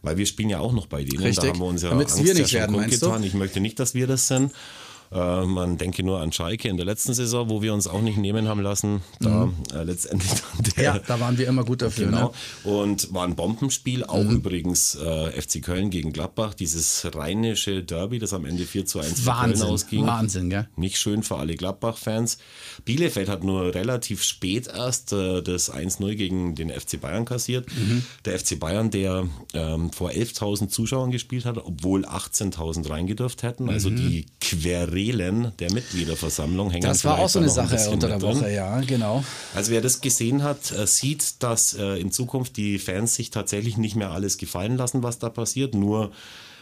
weil 0.02 0.16
wir 0.16 0.26
spielen 0.26 0.48
ja 0.48 0.60
auch 0.60 0.72
noch 0.72 0.86
bei 0.86 1.02
denen. 1.02 1.22
Richtig. 1.22 1.42
Da 1.42 1.48
haben 1.48 1.58
wir 1.58 1.66
uns 1.66 1.82
ja 1.82 1.90
Damit 1.90 2.06
Angst 2.06 2.24
wir 2.24 2.34
nicht 2.34 2.52
ja 2.52 2.60
werden, 2.60 2.88
getan. 2.88 3.22
Ich 3.24 3.34
möchte 3.34 3.60
nicht, 3.60 3.78
dass 3.78 3.94
wir 3.94 4.06
das 4.06 4.28
sind. 4.28 4.52
Äh, 5.10 5.44
man 5.44 5.78
denke 5.78 6.02
nur 6.02 6.20
an 6.20 6.32
Schalke 6.32 6.68
in 6.68 6.76
der 6.76 6.84
letzten 6.84 7.14
Saison, 7.14 7.48
wo 7.48 7.62
wir 7.62 7.72
uns 7.72 7.86
auch 7.86 8.02
nicht 8.02 8.18
nehmen 8.18 8.48
haben 8.48 8.60
lassen. 8.60 9.00
Da 9.20 9.46
mhm. 9.46 9.54
äh, 9.74 9.84
letztendlich 9.84 10.32
der, 10.76 10.84
Ja, 10.84 10.98
da 10.98 11.18
waren 11.20 11.38
wir 11.38 11.46
immer 11.46 11.64
gut 11.64 11.82
dafür. 11.82 12.06
Genau. 12.06 12.34
Ne? 12.64 12.70
Und 12.70 13.12
war 13.14 13.24
ein 13.24 13.34
Bombenspiel, 13.34 14.04
auch 14.04 14.22
mhm. 14.22 14.36
übrigens 14.36 14.96
äh, 14.96 15.40
FC 15.40 15.62
Köln 15.62 15.90
gegen 15.90 16.12
Gladbach, 16.12 16.54
dieses 16.54 17.08
rheinische 17.14 17.82
Derby, 17.82 18.18
das 18.18 18.32
am 18.34 18.44
Ende 18.44 18.64
4 18.64 18.84
zu 18.84 19.00
1 19.00 19.20
für 19.20 19.32
Köln 19.32 19.62
ausging. 19.62 20.06
Wahnsinn, 20.06 20.50
gell? 20.50 20.68
Nicht 20.76 20.98
schön 20.98 21.22
für 21.22 21.36
alle 21.36 21.54
Gladbach-Fans. 21.54 22.38
Bielefeld 22.84 23.28
hat 23.28 23.44
nur 23.44 23.74
relativ 23.74 24.22
spät 24.22 24.66
erst 24.66 25.12
äh, 25.12 25.42
das 25.42 25.72
1-0 25.72 26.14
gegen 26.16 26.54
den 26.54 26.70
FC 26.70 27.00
Bayern 27.00 27.24
kassiert. 27.24 27.66
Mhm. 27.74 28.04
Der 28.26 28.38
FC 28.38 28.58
Bayern, 28.58 28.90
der 28.90 29.26
ähm, 29.54 29.90
vor 29.90 30.10
11.000 30.10 30.68
Zuschauern 30.68 31.10
gespielt 31.10 31.46
hat, 31.46 31.56
obwohl 31.56 32.04
18.000 32.04 32.90
reingedurft 32.90 33.42
hätten. 33.42 33.70
Also 33.70 33.90
mhm. 33.90 33.96
die 33.96 34.26
Quere 34.40 34.97
Querelen 34.98 35.52
der 35.58 35.72
Mitgliederversammlung 35.72 36.70
hängen. 36.70 36.82
Das 36.82 37.04
war 37.04 37.18
auch 37.18 37.28
so 37.28 37.38
eine 37.38 37.48
Sache 37.48 37.90
unter 37.90 38.08
der 38.08 38.20
Woche, 38.20 38.44
drin. 38.44 38.54
ja, 38.54 38.80
genau. 38.80 39.24
Also 39.54 39.70
wer 39.70 39.80
das 39.80 40.00
gesehen 40.00 40.42
hat, 40.42 40.72
äh, 40.72 40.86
sieht, 40.86 41.42
dass 41.42 41.74
äh, 41.74 42.00
in 42.00 42.10
Zukunft 42.10 42.56
die 42.56 42.78
Fans 42.78 43.14
sich 43.14 43.30
tatsächlich 43.30 43.76
nicht 43.76 43.94
mehr 43.96 44.10
alles 44.10 44.38
gefallen 44.38 44.76
lassen, 44.76 45.02
was 45.02 45.18
da 45.18 45.28
passiert. 45.28 45.74
Nur 45.74 46.10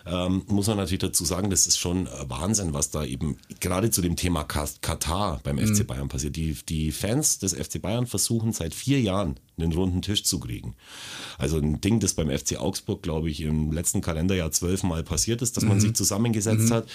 ähm, 0.04 0.42
muss 0.48 0.66
man 0.66 0.76
natürlich 0.76 1.00
dazu 1.00 1.24
sagen, 1.24 1.50
das 1.50 1.66
ist 1.66 1.78
schon 1.78 2.08
Wahnsinn, 2.28 2.74
was 2.74 2.90
da 2.90 3.04
eben 3.04 3.38
gerade 3.60 3.90
zu 3.90 4.02
dem 4.02 4.16
Thema 4.16 4.44
Katar 4.44 5.40
beim 5.42 5.56
mhm. 5.56 5.74
FC 5.74 5.86
Bayern 5.86 6.08
passiert. 6.08 6.36
Die, 6.36 6.56
die 6.68 6.92
Fans 6.92 7.38
des 7.38 7.54
FC 7.54 7.80
Bayern 7.80 8.06
versuchen 8.06 8.52
seit 8.52 8.74
vier 8.74 9.00
Jahren 9.00 9.36
einen 9.58 9.72
runden 9.72 10.02
Tisch 10.02 10.24
zu 10.24 10.38
kriegen. 10.38 10.74
Also 11.38 11.58
ein 11.58 11.80
Ding, 11.80 11.98
das 12.00 12.14
beim 12.14 12.30
FC 12.30 12.58
Augsburg, 12.58 13.02
glaube 13.02 13.30
ich, 13.30 13.40
im 13.40 13.72
letzten 13.72 14.02
Kalenderjahr 14.02 14.50
zwölfmal 14.50 15.02
passiert 15.02 15.40
ist, 15.40 15.56
dass 15.56 15.64
man 15.64 15.78
mhm. 15.78 15.80
sich 15.80 15.94
zusammengesetzt 15.94 16.68
mhm. 16.68 16.74
hat, 16.74 16.86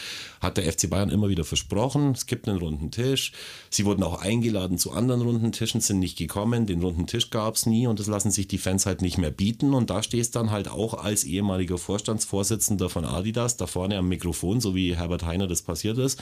hat 0.41 0.57
der 0.57 0.71
FC 0.71 0.89
Bayern 0.89 1.09
immer 1.09 1.29
wieder 1.29 1.43
versprochen, 1.43 2.11
es 2.11 2.27
gibt 2.27 2.47
einen 2.47 2.59
runden 2.59 2.91
Tisch. 2.91 3.31
Sie 3.69 3.85
wurden 3.85 4.03
auch 4.03 4.21
eingeladen 4.21 4.77
zu 4.77 4.91
anderen 4.91 5.21
runden 5.21 5.51
Tischen, 5.51 5.81
sind 5.81 5.99
nicht 5.99 6.17
gekommen, 6.17 6.67
den 6.67 6.81
runden 6.81 7.07
Tisch 7.07 7.31
gab 7.31 7.55
es 7.55 7.65
nie 7.65 7.87
und 7.87 7.99
das 7.99 8.07
lassen 8.07 8.31
sich 8.31 8.47
die 8.47 8.59
Fans 8.59 8.85
halt 8.85 9.01
nicht 9.01 9.17
mehr 9.17 9.31
bieten 9.31 9.73
und 9.73 9.89
da 9.89 10.03
stehst 10.03 10.35
dann 10.35 10.51
halt 10.51 10.67
auch 10.67 10.93
als 10.93 11.23
ehemaliger 11.23 11.79
Vorstandsvorsitzender 11.79 12.89
von 12.89 13.05
Adidas 13.05 13.57
da 13.57 13.65
vorne 13.65 13.97
am 13.97 14.07
Mikrofon, 14.07 14.61
so 14.61 14.75
wie 14.75 14.95
Herbert 14.95 15.25
Heiner 15.25 15.47
das 15.47 15.63
passiert 15.63 15.97
ist 15.97 16.21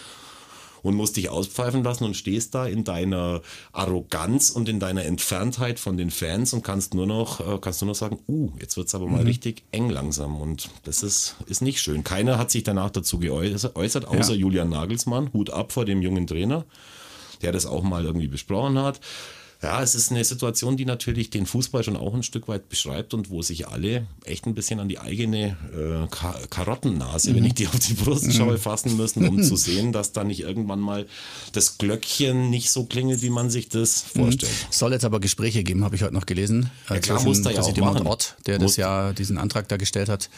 und 0.82 0.96
musst 0.96 1.18
dich 1.18 1.30
auspfeifen 1.30 1.84
lassen 1.84 2.04
und 2.04 2.16
stehst 2.16 2.56
da 2.56 2.66
in 2.66 2.84
deiner 2.84 3.42
Arroganz 3.72 4.50
und 4.50 4.70
in 4.70 4.80
deiner 4.80 5.06
Entferntheit 5.06 5.80
von 5.80 5.98
den 5.98 6.12
Fans 6.12 6.54
und 6.54 6.64
kannst 6.64 6.94
nur 6.94 7.08
noch, 7.08 7.40
äh, 7.40 7.60
kannst 7.60 7.82
nur 7.82 7.90
noch 7.90 7.96
sagen, 7.96 8.20
uh, 8.28 8.52
jetzt 8.60 8.78
wird's 8.78 8.96
aber 8.96 9.08
mal 9.08 9.22
mhm. 9.22 9.28
richtig 9.28 9.64
eng 9.72 9.90
langsam 9.90 10.40
und 10.40 10.70
das 10.84 11.04
ist, 11.04 11.36
ist 11.48 11.62
nicht 11.62 11.82
schön. 11.82 12.04
Keiner 12.04 12.38
hat 12.38 12.52
sich 12.52 12.64
danach 12.64 12.90
dazu 12.90 13.20
geäußert, 13.20 13.76
außer 13.76 14.34
ja. 14.34 14.40
Julian 14.40 14.70
Nagelsmann. 14.70 15.32
Hut 15.34 15.50
ab 15.50 15.72
vor 15.72 15.86
dem 15.86 16.02
jungen 16.02 16.28
Trainer, 16.28 16.66
der 17.42 17.52
das 17.52 17.66
auch 17.66 17.84
mal 17.84 18.06
irgendwie 18.06 18.28
besprochen 18.28 18.80
hat. 18.80 19.00
Ja, 19.62 19.84
es 19.84 19.94
ist 19.94 20.10
eine 20.10 20.24
Situation, 20.24 20.78
die 20.78 20.86
natürlich 20.86 21.32
den 21.32 21.46
Fußball 21.46 21.84
schon 21.84 21.98
auch 21.98 22.14
ein 22.14 22.24
Stück 22.24 22.48
weit 22.48 22.70
beschreibt 22.70 23.14
und 23.14 23.30
wo 23.30 23.42
sich 23.42 23.68
alle 23.68 24.08
echt 24.24 24.46
ein 24.46 24.56
bisschen 24.56 24.80
an 24.80 24.88
die 24.88 25.00
eigene 25.00 25.58
äh, 25.76 26.08
Kar 26.10 26.40
Karottennase, 26.50 27.32
mhm. 27.32 27.36
wenn 27.36 27.46
ich 27.46 27.56
die 27.56 27.68
auf 27.68 27.78
die 27.78 27.94
Brust 27.94 28.32
schaue, 28.34 28.54
mhm. 28.54 28.58
fassen 28.58 28.96
müssen, 28.96 29.28
um 29.28 29.44
zu 29.44 29.56
sehen, 29.58 29.92
dass 29.92 30.14
da 30.14 30.24
nicht 30.24 30.40
irgendwann 30.40 30.80
mal 30.80 31.08
das 31.52 31.78
Glöckchen 31.78 32.50
nicht 32.50 32.72
so 32.72 32.86
klingelt, 32.86 33.22
wie 33.22 33.30
man 33.30 33.50
sich 33.50 33.68
das 33.68 34.06
mhm. 34.14 34.22
vorstellt. 34.22 34.52
Es 34.72 34.80
soll 34.80 34.94
jetzt 34.94 35.04
aber 35.04 35.20
Gespräche 35.20 35.64
geben, 35.64 35.84
habe 35.84 35.98
ich 35.98 36.04
heute 36.04 36.14
noch 36.14 36.26
gelesen. 36.26 36.72
Ja, 36.90 37.00
klar, 37.00 37.22
muss 37.22 37.42
da 37.42 37.52
ja 37.52 37.62
auch 37.62 37.78
machen. 37.78 38.08
Ott, 38.08 38.38
der 38.46 38.60
muss 38.62 38.76
das 38.76 38.78
ja 38.78 39.12
diesen 39.12 39.38
Antrag 39.38 39.68
da 39.68 39.76
gestellt 39.76 40.08
hat 40.08 40.30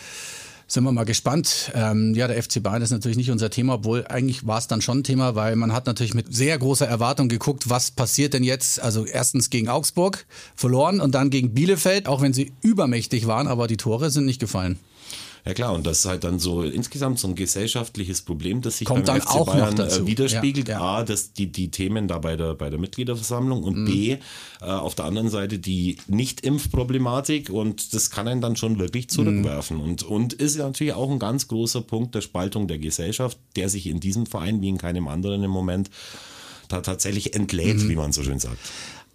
sind 0.71 0.85
wir 0.85 0.91
mal 0.93 1.03
gespannt. 1.03 1.71
Ähm, 1.75 2.13
ja, 2.15 2.27
der 2.27 2.41
FC 2.41 2.63
Bayern 2.63 2.81
ist 2.81 2.91
natürlich 2.91 3.17
nicht 3.17 3.29
unser 3.29 3.49
Thema, 3.49 3.73
obwohl 3.73 4.07
eigentlich 4.07 4.47
war 4.47 4.57
es 4.57 4.67
dann 4.67 4.81
schon 4.81 4.99
ein 4.99 5.03
Thema, 5.03 5.35
weil 5.35 5.57
man 5.57 5.73
hat 5.73 5.85
natürlich 5.85 6.13
mit 6.13 6.33
sehr 6.33 6.57
großer 6.57 6.87
Erwartung 6.87 7.27
geguckt, 7.27 7.69
was 7.69 7.91
passiert 7.91 8.33
denn 8.33 8.43
jetzt? 8.43 8.79
Also 8.79 9.05
erstens 9.05 9.49
gegen 9.49 9.67
Augsburg 9.67 10.25
verloren 10.55 11.01
und 11.01 11.13
dann 11.13 11.29
gegen 11.29 11.53
Bielefeld, 11.53 12.07
auch 12.07 12.21
wenn 12.21 12.31
sie 12.31 12.53
übermächtig 12.61 13.27
waren, 13.27 13.47
aber 13.47 13.67
die 13.67 13.75
Tore 13.77 14.11
sind 14.11 14.25
nicht 14.25 14.39
gefallen. 14.39 14.79
Ja 15.45 15.53
klar, 15.53 15.73
und 15.73 15.87
das 15.87 15.99
ist 15.99 16.05
halt 16.05 16.23
dann 16.23 16.37
so 16.37 16.61
insgesamt 16.61 17.17
so 17.17 17.27
ein 17.27 17.35
gesellschaftliches 17.35 18.21
Problem, 18.21 18.61
das 18.61 18.77
sich 18.77 18.87
Kommt 18.87 19.07
beim 19.07 19.21
FC 19.21 19.43
Bayern 19.45 19.79
äh, 19.79 20.05
widerspiegelt. 20.05 20.67
Ja, 20.67 20.79
ja. 20.79 20.81
A, 20.99 21.03
dass 21.03 21.33
die, 21.33 21.51
die 21.51 21.71
Themen 21.71 22.07
da 22.07 22.19
bei 22.19 22.35
der, 22.35 22.53
bei 22.53 22.69
der 22.69 22.79
Mitgliederversammlung 22.79 23.63
und 23.63 23.77
mhm. 23.79 23.85
B, 23.85 24.11
äh, 24.11 24.65
auf 24.65 24.93
der 24.93 25.05
anderen 25.05 25.29
Seite 25.29 25.57
die 25.57 25.97
Nicht-Impf-Problematik 26.07 27.49
und 27.49 27.93
das 27.93 28.11
kann 28.11 28.27
einen 28.27 28.41
dann 28.41 28.55
schon 28.55 28.77
wirklich 28.77 29.09
zurückwerfen. 29.09 29.77
Mhm. 29.77 29.83
Und, 29.83 30.03
und 30.03 30.33
ist 30.33 30.57
natürlich 30.57 30.93
auch 30.93 31.09
ein 31.09 31.19
ganz 31.19 31.47
großer 31.47 31.81
Punkt 31.81 32.13
der 32.13 32.21
Spaltung 32.21 32.67
der 32.67 32.77
Gesellschaft, 32.77 33.39
der 33.55 33.69
sich 33.69 33.87
in 33.87 33.99
diesem 33.99 34.27
Verein 34.27 34.61
wie 34.61 34.69
in 34.69 34.77
keinem 34.77 35.07
anderen 35.07 35.43
im 35.43 35.51
Moment 35.51 35.89
da 36.67 36.81
tatsächlich 36.81 37.33
entlädt, 37.35 37.77
mhm. 37.77 37.89
wie 37.89 37.95
man 37.95 38.11
so 38.11 38.23
schön 38.23 38.39
sagt. 38.39 38.59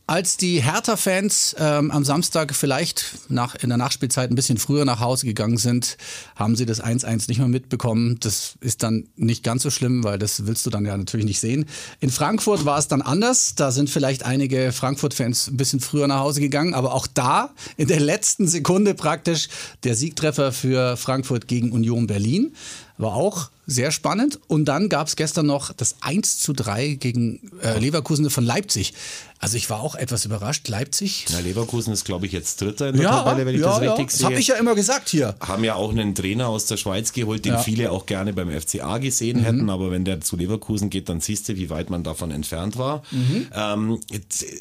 Als 0.08 0.36
die 0.36 0.62
Hertha-Fans 0.62 1.56
ähm, 1.58 1.90
am 1.90 2.04
Samstag 2.04 2.54
vielleicht 2.54 3.28
nach, 3.28 3.56
in 3.56 3.70
der 3.70 3.76
Nachspielzeit 3.76 4.30
ein 4.30 4.36
bisschen 4.36 4.56
früher 4.56 4.84
nach 4.84 5.00
Hause 5.00 5.26
gegangen 5.26 5.56
sind, 5.56 5.96
haben 6.36 6.54
sie 6.54 6.64
das 6.64 6.80
1-1 6.80 7.26
nicht 7.26 7.38
mehr 7.38 7.48
mitbekommen. 7.48 8.20
Das 8.20 8.54
ist 8.60 8.84
dann 8.84 9.08
nicht 9.16 9.42
ganz 9.42 9.64
so 9.64 9.70
schlimm, 9.70 10.04
weil 10.04 10.16
das 10.16 10.46
willst 10.46 10.64
du 10.64 10.70
dann 10.70 10.86
ja 10.86 10.96
natürlich 10.96 11.26
nicht 11.26 11.40
sehen. 11.40 11.66
In 11.98 12.10
Frankfurt 12.10 12.64
war 12.64 12.78
es 12.78 12.86
dann 12.86 13.02
anders. 13.02 13.56
Da 13.56 13.72
sind 13.72 13.90
vielleicht 13.90 14.24
einige 14.24 14.70
Frankfurt-Fans 14.70 15.48
ein 15.48 15.56
bisschen 15.56 15.80
früher 15.80 16.06
nach 16.06 16.20
Hause 16.20 16.40
gegangen, 16.40 16.74
aber 16.74 16.94
auch 16.94 17.08
da 17.08 17.50
in 17.76 17.88
der 17.88 17.98
letzten 17.98 18.46
Sekunde 18.46 18.94
praktisch 18.94 19.48
der 19.82 19.96
Siegtreffer 19.96 20.52
für 20.52 20.96
Frankfurt 20.96 21.48
gegen 21.48 21.72
Union 21.72 22.06
Berlin. 22.06 22.54
War 22.98 23.14
auch 23.14 23.50
sehr 23.66 23.90
spannend. 23.90 24.38
Und 24.46 24.66
dann 24.66 24.88
gab 24.88 25.08
es 25.08 25.16
gestern 25.16 25.46
noch 25.46 25.72
das 25.72 25.96
1 26.00 26.38
zu 26.38 26.52
3 26.52 26.94
gegen 26.94 27.50
äh, 27.62 27.78
Leverkusen 27.78 28.30
von 28.30 28.44
Leipzig. 28.44 28.94
Also 29.38 29.56
ich 29.56 29.68
war 29.68 29.80
auch 29.80 29.96
etwas 29.96 30.24
überrascht. 30.24 30.68
Leipzig. 30.68 31.26
Na, 31.30 31.40
Leverkusen 31.40 31.92
ist, 31.92 32.04
glaube 32.04 32.26
ich, 32.26 32.32
jetzt 32.32 32.60
Dritter 32.60 32.88
in 32.88 32.96
der 32.96 33.04
ja, 33.04 33.22
Tabelle, 33.22 33.44
wenn 33.44 33.54
ich 33.54 33.60
ja, 33.60 33.66
das 33.66 33.80
richtig 33.80 33.98
ja. 33.98 34.08
sehe. 34.08 34.18
Das 34.18 34.24
habe 34.24 34.34
ich 34.36 34.46
ja 34.46 34.54
immer 34.54 34.74
gesagt 34.74 35.08
hier. 35.08 35.34
Haben 35.40 35.64
ja 35.64 35.74
auch 35.74 35.90
einen 35.90 36.14
Trainer 36.14 36.48
aus 36.48 36.66
der 36.66 36.76
Schweiz 36.76 37.12
geholt, 37.12 37.44
den 37.44 37.58
viele 37.58 37.90
auch 37.90 38.06
gerne 38.06 38.32
beim 38.32 38.48
FCA 38.50 38.98
gesehen 38.98 39.40
mhm. 39.40 39.44
hätten. 39.44 39.70
Aber 39.70 39.90
wenn 39.90 40.04
der 40.04 40.20
zu 40.20 40.36
Leverkusen 40.36 40.88
geht, 40.88 41.08
dann 41.08 41.20
siehst 41.20 41.48
du, 41.48 41.56
wie 41.56 41.68
weit 41.68 41.90
man 41.90 42.02
davon 42.02 42.30
entfernt 42.30 42.78
war. 42.78 43.02
Mhm. 43.10 43.48
Ähm, 43.52 44.00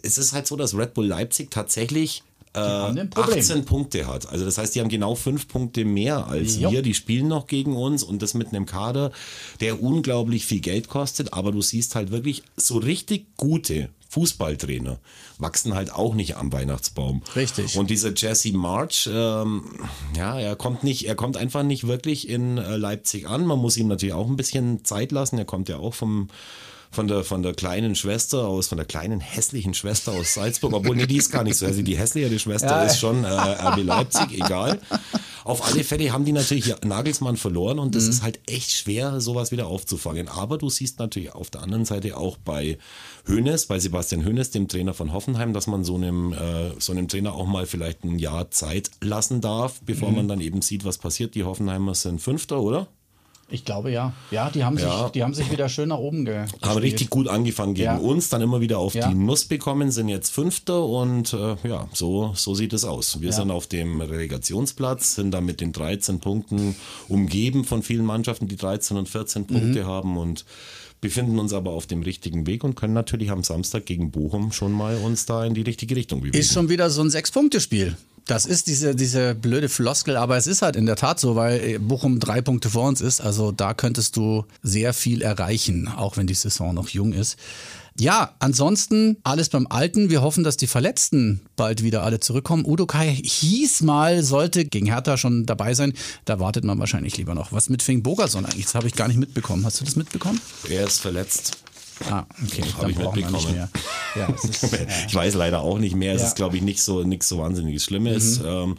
es 0.03 0.17
ist 0.17 0.33
halt 0.33 0.47
so, 0.47 0.55
dass 0.55 0.75
Red 0.75 0.93
Bull 0.93 1.05
Leipzig 1.05 1.51
tatsächlich 1.51 2.23
äh, 2.55 3.07
18 3.15 3.65
Punkte 3.65 4.07
hat. 4.07 4.27
Also 4.29 4.45
das 4.45 4.57
heißt, 4.57 4.75
die 4.75 4.81
haben 4.81 4.89
genau 4.89 5.15
fünf 5.15 5.47
Punkte 5.47 5.85
mehr 5.85 6.27
als 6.27 6.57
jo. 6.57 6.71
wir. 6.71 6.81
Die 6.81 6.93
spielen 6.93 7.27
noch 7.27 7.47
gegen 7.47 7.75
uns 7.75 8.03
und 8.03 8.21
das 8.21 8.33
mit 8.33 8.47
einem 8.49 8.65
Kader, 8.65 9.11
der 9.59 9.81
unglaublich 9.81 10.45
viel 10.45 10.61
Geld 10.61 10.89
kostet. 10.89 11.33
Aber 11.33 11.51
du 11.51 11.61
siehst 11.61 11.95
halt 11.95 12.11
wirklich 12.11 12.43
so 12.57 12.77
richtig 12.77 13.35
gute 13.37 13.89
Fußballtrainer 14.09 14.99
wachsen 15.39 15.73
halt 15.73 15.91
auch 15.91 16.15
nicht 16.15 16.37
am 16.37 16.53
Weihnachtsbaum. 16.53 17.21
Richtig. 17.35 17.77
Und 17.77 17.89
dieser 17.89 18.13
Jesse 18.15 18.53
March, 18.53 19.09
ähm, 19.11 19.65
ja, 20.15 20.39
er 20.39 20.55
kommt 20.55 20.83
nicht, 20.83 21.07
er 21.07 21.15
kommt 21.15 21.35
einfach 21.35 21.63
nicht 21.63 21.85
wirklich 21.87 22.29
in 22.29 22.57
äh, 22.57 22.77
Leipzig 22.77 23.27
an. 23.27 23.45
Man 23.45 23.59
muss 23.59 23.75
ihm 23.75 23.89
natürlich 23.89 24.13
auch 24.13 24.27
ein 24.29 24.37
bisschen 24.37 24.85
Zeit 24.85 25.11
lassen. 25.11 25.37
Er 25.37 25.43
kommt 25.43 25.67
ja 25.67 25.77
auch 25.77 25.93
vom 25.93 26.29
von 26.95 27.07
der, 27.07 27.23
von 27.23 27.43
der 27.43 27.53
kleinen 27.53 27.93
Schwester 27.95 28.47
aus, 28.47 28.67
von 28.67 28.77
der 28.77 28.85
kleinen 28.85 29.19
hässlichen 29.19 29.73
Schwester 29.73 30.13
aus 30.13 30.33
Salzburg, 30.33 30.73
obwohl 30.73 30.95
nee, 30.95 31.05
die 31.05 31.17
ist 31.17 31.29
gar 31.29 31.43
nicht 31.43 31.57
so 31.57 31.67
hässlich. 31.67 31.85
Die 31.85 31.97
hässlichere 31.97 32.39
Schwester 32.39 32.67
ja. 32.67 32.83
ist 32.83 32.99
schon 32.99 33.23
äh, 33.23 33.27
RB 33.27 33.83
Leipzig, 33.83 34.31
egal. 34.31 34.79
Auf 35.43 35.63
alle 35.63 35.83
Fälle 35.83 36.11
haben 36.11 36.25
die 36.25 36.31
natürlich 36.31 36.73
Nagelsmann 36.83 37.37
verloren 37.37 37.77
und 37.77 37.93
das 37.93 38.05
mhm. 38.05 38.09
ist 38.09 38.23
halt 38.23 38.39
echt 38.47 38.71
schwer, 38.71 39.21
sowas 39.21 39.51
wieder 39.51 39.67
aufzufangen. 39.67 40.27
Aber 40.27 40.57
du 40.57 40.69
siehst 40.69 40.97
natürlich 40.97 41.33
auf 41.35 41.51
der 41.51 41.61
anderen 41.61 41.85
Seite 41.85 42.17
auch 42.17 42.37
bei 42.37 42.79
Hoeneß, 43.27 43.67
bei 43.67 43.77
Sebastian 43.77 44.25
Hoeneß, 44.25 44.49
dem 44.49 44.67
Trainer 44.67 44.95
von 44.95 45.13
Hoffenheim, 45.13 45.53
dass 45.53 45.67
man 45.67 45.83
so 45.83 45.95
einem, 45.95 46.33
äh, 46.33 46.71
so 46.79 46.93
einem 46.93 47.07
Trainer 47.07 47.33
auch 47.33 47.45
mal 47.45 47.67
vielleicht 47.67 48.03
ein 48.03 48.17
Jahr 48.17 48.49
Zeit 48.49 48.89
lassen 49.01 49.39
darf, 49.41 49.81
bevor 49.85 50.09
mhm. 50.09 50.15
man 50.15 50.27
dann 50.29 50.41
eben 50.41 50.63
sieht, 50.63 50.83
was 50.83 50.97
passiert. 50.97 51.35
Die 51.35 51.43
Hoffenheimer 51.43 51.93
sind 51.93 52.21
Fünfter, 52.21 52.61
oder? 52.61 52.87
Ich 53.47 53.63
glaube 53.63 53.91
ja. 53.91 54.13
Ja, 54.31 54.49
die 54.49 54.63
haben, 54.63 54.77
ja. 54.77 55.03
Sich, 55.03 55.11
die 55.11 55.23
haben 55.23 55.35
sich 55.35 55.51
wieder 55.51 55.69
schön 55.69 55.89
nach 55.89 55.99
oben 55.99 56.25
ge 56.25 56.45
Haben 56.63 56.79
richtig 56.79 57.11
gut 57.11 57.27
angefangen 57.27 57.75
gegen 57.75 57.85
ja. 57.85 57.97
uns, 57.97 58.29
dann 58.29 58.41
immer 58.41 58.59
wieder 58.59 58.79
auf 58.79 58.95
ja. 58.95 59.07
die 59.07 59.13
Nuss 59.13 59.45
bekommen, 59.45 59.91
sind 59.91 60.09
jetzt 60.09 60.31
Fünfter 60.31 60.83
und 60.83 61.31
äh, 61.33 61.55
ja, 61.63 61.87
so, 61.93 62.33
so 62.35 62.55
sieht 62.55 62.73
es 62.73 62.83
aus. 62.85 63.21
Wir 63.21 63.33
sind 63.33 63.51
auf 63.51 63.67
dem 63.67 64.01
Relegationsplatz, 64.01 65.15
sind 65.15 65.31
da 65.31 65.41
mit 65.41 65.61
den 65.61 65.73
13 65.73 66.19
Punkten 66.19 66.75
umgeben 67.07 67.65
von 67.65 67.83
vielen 67.83 68.05
Mannschaften, 68.05 68.47
die 68.47 68.55
13 68.55 68.97
und 68.97 69.09
14 69.09 69.45
Punkte 69.45 69.83
mhm. 69.83 69.87
haben 69.87 70.17
und 70.17 70.45
befinden 70.99 71.37
uns 71.37 71.53
aber 71.53 71.71
auf 71.71 71.85
dem 71.85 72.01
richtigen 72.01 72.47
Weg 72.47 72.63
und 72.63 72.75
können 72.75 72.93
natürlich 72.93 73.29
am 73.29 73.43
Samstag 73.43 73.85
gegen 73.85 74.09
Bochum 74.09 74.51
schon 74.51 74.71
mal 74.71 74.97
uns 74.97 75.27
da 75.27 75.45
in 75.45 75.53
die 75.53 75.61
richtige 75.61 75.95
Richtung 75.95 76.21
bewegen. 76.21 76.37
Ist 76.37 76.51
schon 76.51 76.69
wieder 76.69 76.89
so 76.89 77.03
ein 77.03 77.11
Sechs-Punkte-Spiel. 77.11 77.95
Das 78.25 78.47
ist 78.47 78.67
diese, 78.67 78.95
diese 78.95 79.35
blöde 79.35 79.69
Floskel, 79.69 80.17
aber 80.17 80.35
es 80.35 80.47
ist 80.47 80.63
halt 80.63 80.75
in 80.75 80.87
der 80.87 80.95
Tat 80.95 81.19
so, 81.19 81.35
weil 81.35 81.79
Bochum 81.79 82.19
drei 82.19 82.41
Punkte 82.41 82.71
vor 82.71 82.87
uns 82.87 82.99
ist. 82.99 83.21
Also 83.21 83.51
da 83.51 83.75
könntest 83.75 84.17
du 84.17 84.45
sehr 84.63 84.93
viel 84.93 85.21
erreichen, 85.21 85.87
auch 85.87 86.17
wenn 86.17 86.25
die 86.25 86.33
Saison 86.33 86.73
noch 86.73 86.89
jung 86.89 87.13
ist. 87.13 87.37
Ja, 87.97 88.35
ansonsten 88.39 89.17
alles 89.23 89.47
beim 89.49 89.67
Alten. 89.67 90.09
Wir 90.09 90.21
hoffen, 90.21 90.43
dass 90.43 90.57
die 90.57 90.67
Verletzten 90.67 91.41
bald 91.55 91.81
wieder 91.81 92.03
alle 92.03 92.19
zurückkommen. 92.19 92.65
Udo 92.65 92.85
Kai 92.85 93.13
hieß 93.13 93.83
mal, 93.83 94.21
sollte 94.21 94.65
gegen 94.65 94.87
Hertha 94.87 95.15
schon 95.17 95.45
dabei 95.45 95.73
sein. 95.75 95.93
Da 96.25 96.39
wartet 96.39 96.65
man 96.65 96.77
wahrscheinlich 96.77 97.15
lieber 97.15 97.35
noch. 97.35 97.53
Was 97.53 97.69
mit 97.69 97.83
Fing 97.83 98.03
Bogerson 98.03 98.45
eigentlich? 98.45 98.65
Das 98.65 98.75
habe 98.75 98.87
ich 98.87 98.95
gar 98.95 99.07
nicht 99.07 99.17
mitbekommen. 99.17 99.65
Hast 99.65 99.79
du 99.79 99.85
das 99.85 99.95
mitbekommen? 99.95 100.41
Er 100.67 100.85
ist 100.85 100.99
verletzt. 100.99 101.57
Ah, 102.09 102.25
okay. 102.43 102.63
Habe 102.77 102.91
ich 102.91 102.97
mitbekommen. 102.97 103.55
Ja, 104.15 104.27
ist, 104.27 104.63
ja. 104.71 104.79
Ich 105.07 105.15
weiß 105.15 105.33
leider 105.35 105.61
auch 105.61 105.79
nicht 105.79 105.95
mehr. 105.95 106.13
Es 106.13 106.21
Ja. 106.21 106.27
ist, 106.27 106.35
glaube 106.35 106.57
ich, 106.57 106.61
nicht 106.63 106.81
so, 106.81 107.03
nichts 107.03 107.27
so 107.29 107.37
wahnsinniges 107.39 107.83
Schlimmes. 107.85 108.41
Ähm, 108.45 108.75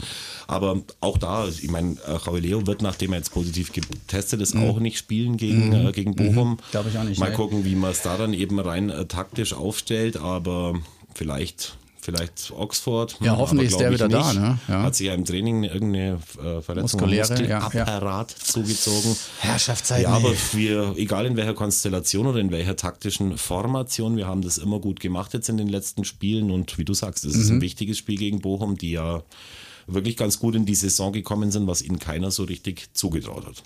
aber 0.46 0.82
auch 1.00 1.18
da, 1.18 1.48
ich 1.48 1.70
meine, 1.70 1.96
Leo 2.40 2.66
wird, 2.66 2.82
nachdem 2.82 3.12
er 3.12 3.18
jetzt 3.18 3.32
positiv 3.32 3.72
getestet 3.72 4.40
ist, 4.40 4.54
auch 4.56 4.78
nicht 4.80 4.98
spielen 4.98 5.36
gegen, 5.36 5.72
äh, 5.72 5.92
gegen 5.92 6.14
Bochum. 6.14 6.58
Glaube 6.70 6.90
ich 6.90 6.98
auch 6.98 7.04
nicht, 7.04 7.18
Mal 7.18 7.30
ne. 7.30 7.36
gucken, 7.36 7.64
wie 7.64 7.74
man 7.74 7.90
es 7.90 8.02
da 8.02 8.16
dann 8.16 8.32
eben 8.34 8.58
rein 8.60 8.90
äh, 8.90 9.06
taktisch 9.06 9.52
aufstellt. 9.54 10.16
Aber 10.18 10.74
vielleicht. 11.14 11.76
Vielleicht 12.06 12.52
Oxford. 12.56 13.16
Ja, 13.20 13.32
hm, 13.32 13.38
hoffentlich 13.38 13.70
ist 13.70 13.80
der 13.80 13.90
wieder 13.92 14.06
ich 14.06 14.12
da, 14.12 14.32
nicht. 14.32 14.40
ne? 14.40 14.58
Ja. 14.68 14.82
Hat 14.84 14.94
sich 14.94 15.08
ja 15.08 15.14
im 15.14 15.24
Training 15.24 15.64
irgendeine 15.64 16.20
äh, 16.38 16.62
Verletzung 16.62 17.00
Muskuläre, 17.00 17.42
ja, 17.42 17.48
ja. 17.48 17.60
Muskelapparat 17.60 18.30
zugezogen. 18.30 19.16
Herrschaftszeit. 19.40 20.04
Ja, 20.04 20.10
aber 20.10 20.32
wir, 20.52 20.94
egal 20.96 21.26
in 21.26 21.36
welcher 21.36 21.54
Konstellation 21.54 22.28
oder 22.28 22.38
in 22.38 22.52
welcher 22.52 22.76
taktischen 22.76 23.36
Formation, 23.36 24.16
wir 24.16 24.28
haben 24.28 24.42
das 24.42 24.56
immer 24.56 24.78
gut 24.78 25.00
gemacht 25.00 25.34
jetzt 25.34 25.48
in 25.48 25.56
den 25.56 25.66
letzten 25.68 26.04
Spielen 26.04 26.52
und 26.52 26.78
wie 26.78 26.84
du 26.84 26.94
sagst, 26.94 27.24
es 27.24 27.34
Mhm. 27.34 27.40
ist 27.40 27.50
ein 27.50 27.60
wichtiges 27.60 27.98
Spiel 27.98 28.18
gegen 28.18 28.40
Bochum, 28.40 28.78
die 28.78 28.92
ja 28.92 29.24
wirklich 29.88 30.16
ganz 30.16 30.38
gut 30.38 30.54
in 30.54 30.64
die 30.64 30.76
Saison 30.76 31.12
gekommen 31.12 31.50
sind, 31.50 31.66
was 31.66 31.82
ihnen 31.82 31.98
keiner 31.98 32.30
so 32.30 32.44
richtig 32.44 32.88
zugetraut 32.94 33.46
hat. 33.46 33.62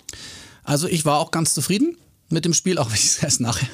Also 0.64 0.88
ich 0.88 1.04
war 1.04 1.18
auch 1.18 1.30
ganz 1.30 1.52
zufrieden 1.52 1.98
mit 2.32 2.44
dem 2.44 2.54
Spiel, 2.54 2.78
auch 2.78 2.86
wenn 2.88 2.94
ich 2.94 3.04
es 3.04 3.22
erst 3.22 3.40
nachher, 3.40 3.68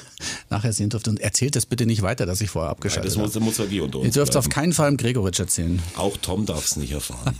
nachher 0.49 0.73
sehen 0.73 0.89
durfte. 0.89 1.09
Und 1.09 1.19
erzählt 1.19 1.55
das 1.55 1.65
bitte 1.65 1.85
nicht 1.85 2.01
weiter, 2.01 2.25
dass 2.25 2.41
ich 2.41 2.49
vorher 2.49 2.71
abgeschaltet 2.71 3.05
Das 3.05 3.13
habe. 3.15 3.25
muss, 3.25 3.33
das 3.33 3.43
muss 3.43 3.57
wirklich 3.59 3.81
unter 3.81 3.99
Ihr 3.99 4.05
uns 4.05 4.13
dürft 4.13 4.35
auf 4.35 4.45
bleiben. 4.45 4.53
keinen 4.61 4.73
Fall 4.73 4.89
im 4.89 4.97
Gregoritsch 4.97 5.39
erzählen. 5.39 5.81
Auch 5.95 6.17
Tom 6.17 6.45
darf 6.45 6.65
es 6.65 6.75
nicht 6.75 6.91
erfahren. 6.91 7.35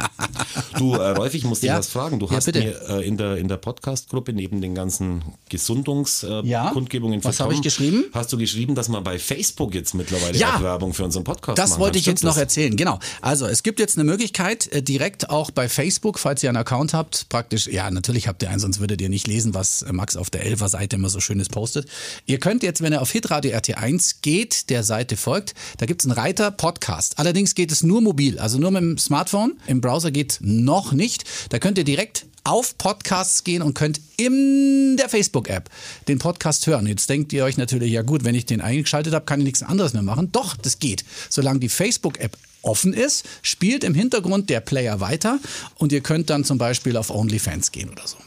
du, 0.78 0.94
äh, 0.94 1.10
Rolf, 1.12 1.34
ich 1.34 1.44
muss 1.44 1.62
Ja. 1.68 1.78
was 1.80 1.88
fragen. 1.90 2.20
Du 2.20 2.28
Ja, 2.28 2.34
hast 2.38 2.46
bitte. 2.46 2.60
mir 2.60 2.82
äh, 2.90 3.08
in 3.08 3.18
der, 3.18 3.38
in 3.38 3.48
der 3.48 3.58
Podcast-Gruppe 3.58 4.34
neben 4.34 4.62
den 4.62 4.76
ganzen 4.76 5.24
Gesundungskundgebungen 5.50 7.20
äh, 7.20 7.24
Was 7.24 7.40
habe 7.40 7.54
ich 7.54 7.62
geschrieben? 7.62 8.06
Hast 8.14 8.32
du 8.34 8.38
geschrieben, 8.38 8.76
dass 8.76 8.90
man 8.90 9.04
bei 9.04 9.20
Facebook 9.20 9.74
jetzt 9.74 9.94
mittlerweile 9.94 10.38
Ja. 10.38 10.62
Werbung 10.62 10.94
für 10.94 11.04
unseren 11.04 11.24
Podcast 11.24 11.58
Das 11.58 11.72
machen 11.72 11.80
wollte 11.82 11.98
ich 11.98 12.06
jetzt 12.06 12.20
Stimmt 12.20 12.30
noch 12.30 12.36
das? 12.36 12.42
erzählen. 12.44 12.76
Genau. 12.76 13.00
Also 13.22 13.46
es 13.48 13.64
gibt 13.64 13.80
jetzt 13.80 13.98
eine 13.98 14.04
Möglichkeit, 14.04 14.72
äh, 14.72 14.82
direkt 14.82 15.30
auch 15.30 15.52
bei 15.52 15.70
Facebook, 15.70 16.20
falls 16.20 16.44
ihr 16.44 16.50
einen 16.50 16.58
Account 16.58 16.94
habt, 16.94 17.30
praktisch, 17.30 17.68
ja, 17.68 17.90
natürlich 17.92 18.28
habt 18.28 18.44
ihr 18.44 18.50
einen, 18.50 18.60
sonst 18.60 18.80
würdet 18.80 19.02
ihr 19.02 19.10
nicht 19.10 19.28
lesen, 19.28 19.54
was 19.54 19.82
äh, 19.82 19.92
Max 19.94 20.16
auf 20.18 20.30
der 20.30 20.46
Elfer-Seite 20.46 20.96
immer 20.96 21.07
so 21.10 21.20
Schönes 21.20 21.50
postet. 21.50 21.88
Ihr 22.26 22.40
könnt 22.40 22.64
jetzt, 22.64 22.82
wenn 22.82 22.94
ihr 22.94 23.02
auf 23.02 23.12
hitradio 23.12 23.56
RT1 23.56 24.18
geht, 24.22 24.70
der 24.70 24.84
Seite 24.84 25.18
folgt, 25.18 25.54
da 25.78 25.86
gibt 25.86 26.02
es 26.02 26.06
einen 26.06 26.18
Reiter 26.18 26.52
Podcast. 26.52 27.20
Allerdings 27.20 27.56
geht 27.56 27.72
es 27.72 27.84
nur 27.84 28.02
mobil, 28.02 28.40
also 28.40 28.58
nur 28.58 28.72
mit 28.72 28.82
dem 28.82 28.98
Smartphone. 28.98 29.58
Im 29.68 29.82
Browser 29.82 30.12
geht 30.12 30.40
noch 30.42 30.92
nicht. 30.92 31.24
Da 31.50 31.60
könnt 31.60 31.78
ihr 31.78 31.84
direkt 31.84 32.26
auf 32.48 32.78
Podcasts 32.78 33.44
gehen 33.44 33.62
und 33.62 33.74
könnt 33.74 34.00
in 34.16 34.96
der 34.98 35.10
Facebook-App 35.10 35.70
den 36.08 36.18
Podcast 36.18 36.66
hören. 36.66 36.88
Jetzt 36.88 37.10
denkt 37.10 37.34
ihr 37.34 37.44
euch 37.44 37.58
natürlich, 37.58 37.92
ja 37.92 38.04
gut, 38.04 38.24
wenn 38.24 38.36
ich 38.36 38.46
den 38.46 38.62
eingeschaltet 38.62 39.14
habe, 39.14 39.26
kann 39.26 39.42
ich 39.42 39.46
nichts 39.46 39.64
anderes 39.64 39.94
mehr 39.94 40.02
machen. 40.02 40.32
Doch, 40.32 40.56
das 40.56 40.80
geht. 40.80 41.04
Solange 41.30 41.60
die 41.60 41.70
Facebook-App 41.70 42.38
offen 42.62 42.94
ist, 42.94 43.26
spielt 43.42 43.84
im 43.84 43.94
Hintergrund 43.94 44.50
der 44.50 44.62
Player 44.62 45.00
weiter 45.02 45.40
und 45.76 45.92
ihr 45.92 46.02
könnt 46.02 46.30
dann 46.30 46.46
zum 46.46 46.58
Beispiel 46.58 46.96
auf 46.96 47.10
OnlyFans 47.10 47.72
gehen 47.72 47.90
oder 47.90 48.08
so. 48.08 48.18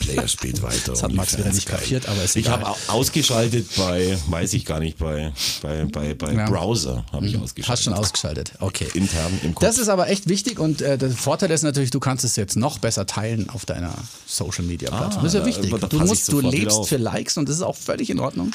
Player 0.00 0.26
spielt 0.28 0.62
weiter. 0.62 0.92
Das 0.92 1.02
hat 1.02 1.12
Max 1.12 1.36
wieder 1.38 1.50
nicht 1.52 1.66
kapiert, 1.68 2.08
aber 2.08 2.22
ist 2.24 2.36
Ich 2.36 2.48
habe 2.48 2.66
au- 2.68 2.76
ausgeschaltet 2.88 3.66
bei, 3.76 4.18
weiß 4.28 4.52
ich 4.54 4.64
gar 4.64 4.80
nicht, 4.80 4.98
bei, 4.98 5.32
bei, 5.62 5.84
bei, 5.84 6.14
bei 6.14 6.32
Ja. 6.32 6.46
Mhm. 6.46 6.52
Browser 6.52 7.04
habe 7.12 7.26
ich 7.26 7.36
ausgeschaltet. 7.38 7.68
Hast 7.68 7.84
schon 7.84 7.94
ausgeschaltet. 7.94 8.52
Okay. 8.60 8.86
Intern 8.94 9.38
im 9.42 9.54
Kopf. 9.54 9.64
Das 9.64 9.78
ist 9.78 9.88
aber 9.88 10.08
echt 10.08 10.28
wichtig 10.28 10.58
und 10.58 10.80
äh, 10.82 10.98
der 10.98 11.10
Vorteil 11.10 11.50
ist 11.50 11.62
natürlich, 11.62 11.90
du 11.90 12.00
kannst 12.00 12.24
es 12.24 12.36
jetzt 12.36 12.56
noch 12.56 12.78
besser 12.78 13.06
teilen 13.06 13.48
auf 13.50 13.64
deiner 13.64 13.94
Social 14.26 14.64
Media 14.64 14.90
Plattform. 14.90 15.22
das 15.24 15.34
ist 15.34 15.34
ja 15.34 15.40
Ah, 15.40 15.44
da- 15.44 15.48
wichtig. 15.48 15.80
da 15.80 15.86
Du 15.86 15.98
musst, 16.00 16.30
du 16.32 16.40
lebst 16.40 16.86
für 16.88 16.96
Likes 16.96 17.36
und 17.36 17.48
das 17.48 17.56
ist 17.56 17.62
auch 17.62 17.76
völlig 17.76 18.10
in 18.10 18.18
Ordnung. 18.20 18.50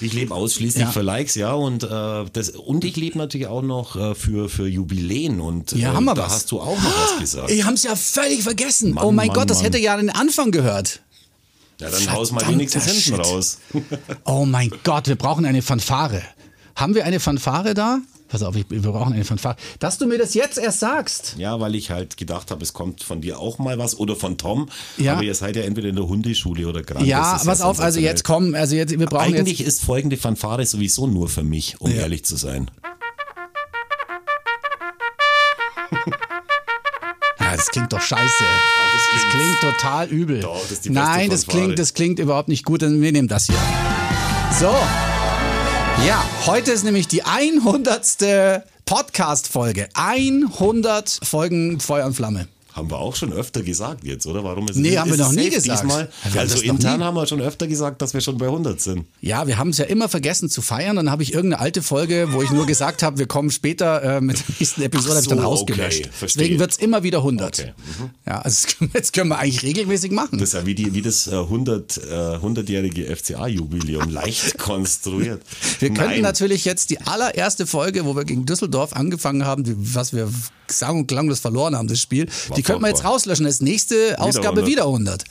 Ich 0.00 0.12
lebe 0.12 0.34
ausschließlich 0.34 0.84
Ja. 0.84 0.90
für 0.90 1.02
Likes, 1.02 1.34
ja, 1.34 1.52
und, 1.52 1.82
äh, 1.84 2.24
das, 2.32 2.50
und 2.50 2.84
ich 2.84 2.96
lebe 2.96 3.18
natürlich 3.18 3.46
auch 3.46 3.62
noch 3.62 3.96
äh, 3.96 4.14
für, 4.14 4.48
für 4.48 4.66
Jubiläen 4.68 5.40
und 5.40 5.72
Ja, 5.72 5.92
äh, 5.92 5.94
haben 5.94 6.04
wir 6.04 6.14
da 6.14 6.24
was. 6.24 6.32
hast 6.32 6.50
du 6.52 6.60
auch 6.60 6.76
noch 6.80 7.12
was 7.12 7.18
gesagt. 7.20 7.50
Ich 7.50 7.64
hab's 7.64 7.82
ja 7.82 7.96
völlig 7.96 8.42
vergessen. 8.42 8.94
Mann, 8.94 9.04
oh 9.04 9.12
mein 9.12 9.28
Mann, 9.28 9.36
Gott, 9.36 9.50
das 9.50 9.58
Mann. 9.58 9.64
hätte 9.66 9.78
ja 9.78 9.96
den 9.96 10.10
Anfang 10.10 10.50
gehört. 10.50 11.00
Ja, 11.80 11.90
dann 11.90 12.12
haus 12.12 12.32
mal 12.32 12.46
wenigstens 12.48 12.86
hinten 12.86 13.20
raus. 13.20 13.58
Oh 14.24 14.44
mein 14.44 14.70
Gott, 14.84 15.06
wir 15.06 15.16
brauchen 15.16 15.44
eine 15.46 15.62
Fanfare. 15.62 16.22
Haben 16.74 16.94
wir 16.94 17.04
eine 17.04 17.20
Fanfare 17.20 17.74
da? 17.74 17.98
Pass 18.28 18.42
auf, 18.42 18.54
ich, 18.56 18.66
wir 18.68 18.80
brauchen 18.80 19.14
eine 19.14 19.24
Fanfare. 19.24 19.56
Dass 19.78 19.96
du 19.96 20.06
mir 20.06 20.18
das 20.18 20.34
jetzt 20.34 20.58
erst 20.58 20.80
sagst. 20.80 21.36
Ja, 21.38 21.58
weil 21.60 21.74
ich 21.74 21.90
halt 21.90 22.16
gedacht 22.18 22.50
habe, 22.50 22.62
es 22.62 22.74
kommt 22.74 23.02
von 23.02 23.22
dir 23.22 23.38
auch 23.38 23.58
mal 23.58 23.78
was 23.78 23.98
oder 23.98 24.16
von 24.16 24.36
Tom. 24.36 24.68
Ja. 24.98 25.14
Aber 25.14 25.22
ihr 25.22 25.34
seid 25.34 25.56
ja 25.56 25.62
entweder 25.62 25.88
in 25.88 25.96
der 25.96 26.06
Hundeschule 26.06 26.68
oder 26.68 26.82
gerade. 26.82 27.06
Ja, 27.06 27.40
pass 27.42 27.62
auf, 27.62 27.80
also 27.80 28.00
jetzt 28.00 28.24
komm, 28.24 28.54
also 28.54 28.76
jetzt, 28.76 28.98
wir 28.98 29.06
brauchen 29.06 29.34
Eigentlich 29.34 29.60
jetzt. 29.60 29.68
ist 29.68 29.82
folgende 29.84 30.18
Fanfare 30.18 30.64
sowieso 30.66 31.06
nur 31.06 31.28
für 31.30 31.42
mich, 31.42 31.80
um 31.80 31.90
Ja. 31.90 31.98
ehrlich 32.02 32.24
zu 32.24 32.36
sein. 32.36 32.70
Ja, 37.40 37.56
das 37.56 37.66
klingt 37.68 37.92
doch 37.92 38.00
scheiße. 38.00 38.44
das 38.44 39.02
Das 39.14 39.30
klingt- 39.30 39.58
klingt 39.60 39.60
total 39.60 40.06
übel. 40.08 40.40
Doch, 40.40 40.60
das 40.68 40.84
Nein, 40.84 41.30
das 41.30 41.46
klingt, 41.46 41.78
das 41.78 41.94
klingt 41.94 42.18
überhaupt 42.18 42.48
nicht 42.48 42.64
gut. 42.64 42.82
Wir 42.82 42.88
nehmen 43.12 43.28
das 43.28 43.46
hier. 43.46 43.56
So. 44.60 44.74
Ja, 46.06 46.24
heute 46.46 46.72
ist 46.72 46.84
nämlich 46.84 47.08
die 47.08 47.24
100. 47.24 48.62
Podcast-Folge. 48.84 49.88
100 49.94 51.20
Folgen 51.22 51.80
Feuer 51.80 52.06
und 52.06 52.14
Flamme. 52.14 52.48
Haben 52.78 52.90
wir 52.90 52.98
auch 52.98 53.16
schon 53.16 53.32
öfter 53.32 53.62
gesagt 53.62 54.04
jetzt, 54.04 54.26
oder? 54.26 54.44
Warum 54.44 54.68
ist 54.68 54.76
Nee, 54.76 54.90
ist 54.90 54.98
haben 54.98 55.08
wir 55.08 55.14
es 55.14 55.20
noch 55.20 55.32
nie 55.32 55.50
gesagt. 55.50 55.82
Diesmal? 55.82 56.08
Wir 56.32 56.40
Also 56.40 56.60
intern 56.62 57.02
haben 57.02 57.14
wir 57.16 57.26
schon 57.26 57.40
öfter 57.40 57.66
gesagt, 57.66 58.00
dass 58.02 58.14
wir 58.14 58.20
schon 58.20 58.38
bei 58.38 58.46
100 58.46 58.80
sind. 58.80 59.04
Ja, 59.20 59.46
wir 59.46 59.58
haben 59.58 59.70
es 59.70 59.78
ja 59.78 59.84
immer 59.86 60.08
vergessen 60.08 60.48
zu 60.48 60.62
feiern. 60.62 60.96
Dann 60.96 61.10
habe 61.10 61.22
ich 61.22 61.34
irgendeine 61.34 61.60
alte 61.60 61.82
Folge, 61.82 62.28
wo 62.32 62.40
ich 62.42 62.50
nur 62.50 62.66
gesagt 62.66 63.02
habe, 63.02 63.18
wir 63.18 63.26
kommen 63.26 63.50
später 63.50 64.02
äh, 64.02 64.20
mit 64.20 64.38
der 64.38 64.44
nächsten 64.60 64.82
Episode, 64.82 65.10
Ach 65.10 65.16
habe 65.16 65.22
ich 65.22 65.28
dann 65.28 65.38
so, 65.38 65.44
rausgelöscht. 65.44 66.00
okay. 66.06 66.10
Deswegen 66.22 66.58
wird 66.60 66.70
es 66.70 66.78
immer 66.78 67.02
wieder 67.02 67.18
100. 67.18 67.58
Okay, 67.58 67.72
mhm. 68.00 68.10
Ja, 68.26 68.38
also 68.40 68.68
wir- 68.78 68.88
jetzt 68.94 69.12
können 69.12 69.28
wir 69.30 69.38
eigentlich 69.38 69.62
regelmäßig 69.64 70.12
machen. 70.12 70.38
Das 70.38 70.50
ist 70.50 70.54
ja 70.54 70.64
wie, 70.66 70.74
die, 70.76 70.94
wie 70.94 71.02
das 71.02 71.26
äh, 71.26 71.32
100, 71.34 71.96
äh, 71.98 72.00
100-jährige 72.36 73.06
FCA-Jubiläum 73.16 74.08
leicht 74.10 74.56
konstruiert. 74.58 75.42
Wir 75.80 75.88
könnten 75.88 76.10
Nein. 76.10 76.22
natürlich 76.22 76.64
jetzt 76.64 76.90
die 76.90 77.00
allererste 77.00 77.66
Folge, 77.66 78.04
wo 78.04 78.14
wir 78.16 78.24
gegen 78.24 78.46
Düsseldorf 78.46 78.92
angefangen 78.94 79.44
haben, 79.44 79.64
die, 79.64 79.74
was 79.76 80.12
wir 80.12 80.28
sagen 80.70 81.00
und 81.00 81.06
klanglos 81.06 81.40
verloren 81.40 81.74
haben, 81.76 81.88
das 81.88 81.98
Spiel, 82.00 82.28
die 82.56 82.62
könnten 82.68 82.82
wir 82.82 82.88
jetzt 82.88 83.04
rauslöschen. 83.04 83.44
Das 83.46 83.60
nächste 83.60 84.18
Ausgabe 84.18 84.60
100. 84.60 84.66
wieder 84.66 84.82
100. 84.84 85.24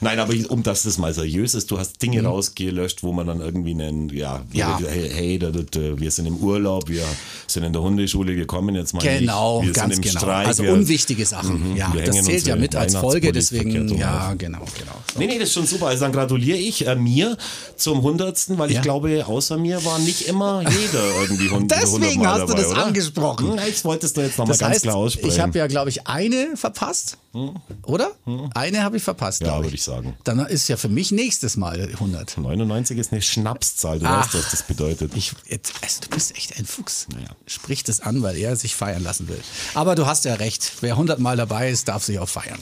Nein, 0.00 0.18
aber 0.18 0.34
um 0.48 0.62
dass 0.62 0.82
das 0.82 0.98
mal 0.98 1.12
seriös 1.14 1.54
ist, 1.54 1.70
du 1.70 1.78
hast 1.78 2.00
Dinge 2.02 2.22
rausgelöscht, 2.24 3.02
wo 3.02 3.12
man 3.12 3.26
dann 3.26 3.40
irgendwie 3.40 3.70
einen, 3.72 4.08
ja, 4.10 4.38
Mhm. 4.50 4.56
Ja. 4.58 4.78
hey, 4.88 5.10
hey 5.12 5.38
da, 5.38 5.50
da, 5.50 5.98
wir 5.98 6.10
sind 6.10 6.26
im 6.26 6.36
Urlaub, 6.36 6.88
wir 6.88 7.04
sind 7.46 7.62
in 7.64 7.72
der 7.72 7.82
Hundeschule, 7.82 8.34
wir 8.36 8.46
kommen 8.46 8.74
jetzt 8.74 8.94
mal 8.94 9.00
Genau, 9.00 9.60
nicht. 9.62 9.68
Wir 9.68 9.72
ganz 9.74 9.94
sind 9.94 10.04
im 10.06 10.10
genau. 10.12 10.20
Streik, 10.20 10.46
also 10.46 10.62
wir, 10.64 10.72
unwichtige 10.72 11.24
Sachen. 11.26 11.70
Mhm, 11.72 11.76
ja, 11.76 11.92
das 12.04 12.22
zählt 12.24 12.46
ja 12.46 12.56
mit 12.56 12.74
als 12.74 12.94
Folge, 12.96 13.32
deswegen, 13.32 13.88
ja, 13.96 14.34
genau, 14.34 14.58
genau. 14.78 14.92
Nee, 15.18 15.26
nee, 15.26 15.38
das 15.38 15.48
ist 15.48 15.54
schon 15.54 15.66
super. 15.66 15.86
Also 15.86 16.04
dann 16.04 16.12
gratuliere 16.12 16.58
ich 16.58 16.86
äh, 16.86 16.94
mir 16.96 17.36
zum 17.76 17.98
100. 17.98 18.58
Weil 18.58 18.70
Ja. 18.70 18.76
ich 18.76 18.82
glaube, 18.82 19.24
außer 19.26 19.56
mir 19.58 19.84
war 19.84 19.98
nicht 19.98 20.22
immer 20.28 20.62
jeder 20.62 21.04
irgendwie 21.22 21.48
100 21.48 21.80
Deswegen 21.82 22.04
100 22.04 22.16
Mal 22.22 22.30
hast 22.32 22.40
du 22.42 22.46
dabei, 22.48 22.62
das 22.62 22.70
oder? 22.72 22.86
angesprochen. 22.86 23.52
Hm, 23.52 23.58
Ich 23.68 23.84
wollte 23.84 24.06
es 24.06 24.12
da 24.12 24.22
jetzt 24.22 24.38
nochmal 24.38 24.52
Das 24.52 24.58
ganz 24.60 24.74
heißt, 24.76 24.82
klar 24.84 24.96
aussprechen. 24.96 25.28
ich 25.28 25.40
habe 25.40 25.58
ja, 25.58 25.66
glaube 25.66 25.90
ich, 25.90 26.06
eine 26.06 26.56
verpasst, 26.70 27.18
oder? 27.82 28.12
Eine 28.54 28.82
habe 28.82 28.96
ich 28.96 29.02
verpasst, 29.02 29.40
Ja, 29.40 29.48
glaube 29.48 29.66
würde 29.66 29.76
ich 29.76 29.82
sagen. 29.82 30.16
Dann 30.24 30.38
ist 30.40 30.68
ja 30.68 30.76
für 30.76 30.88
mich 30.88 31.10
nächstes 31.12 31.56
Mal 31.56 31.80
100. 31.80 32.38
99 32.38 32.98
ist 32.98 33.12
eine 33.12 33.22
Schnapszahl, 33.22 33.98
du 33.98 34.06
Ach. 34.06 34.24
weißt, 34.24 34.34
was 34.34 34.50
das 34.50 34.62
bedeutet. 34.62 35.12
Ich, 35.16 35.32
jetzt, 35.48 35.72
also 35.82 36.00
du 36.02 36.08
bist 36.10 36.36
echt 36.36 36.58
ein 36.58 36.66
Fuchs. 36.66 37.06
Naja. 37.12 37.28
Spricht 37.46 37.88
es 37.88 38.00
an, 38.00 38.22
weil 38.22 38.36
er 38.36 38.56
sich 38.56 38.74
feiern 38.74 39.02
lassen 39.02 39.28
will. 39.28 39.40
Aber 39.74 39.94
du 39.94 40.06
hast 40.06 40.24
ja 40.24 40.34
recht. 40.34 40.72
Wer 40.80 40.92
100 40.92 41.18
Mal 41.18 41.36
dabei 41.36 41.70
ist, 41.70 41.88
darf 41.88 42.04
sich 42.04 42.18
auch 42.18 42.28
feiern. 42.28 42.58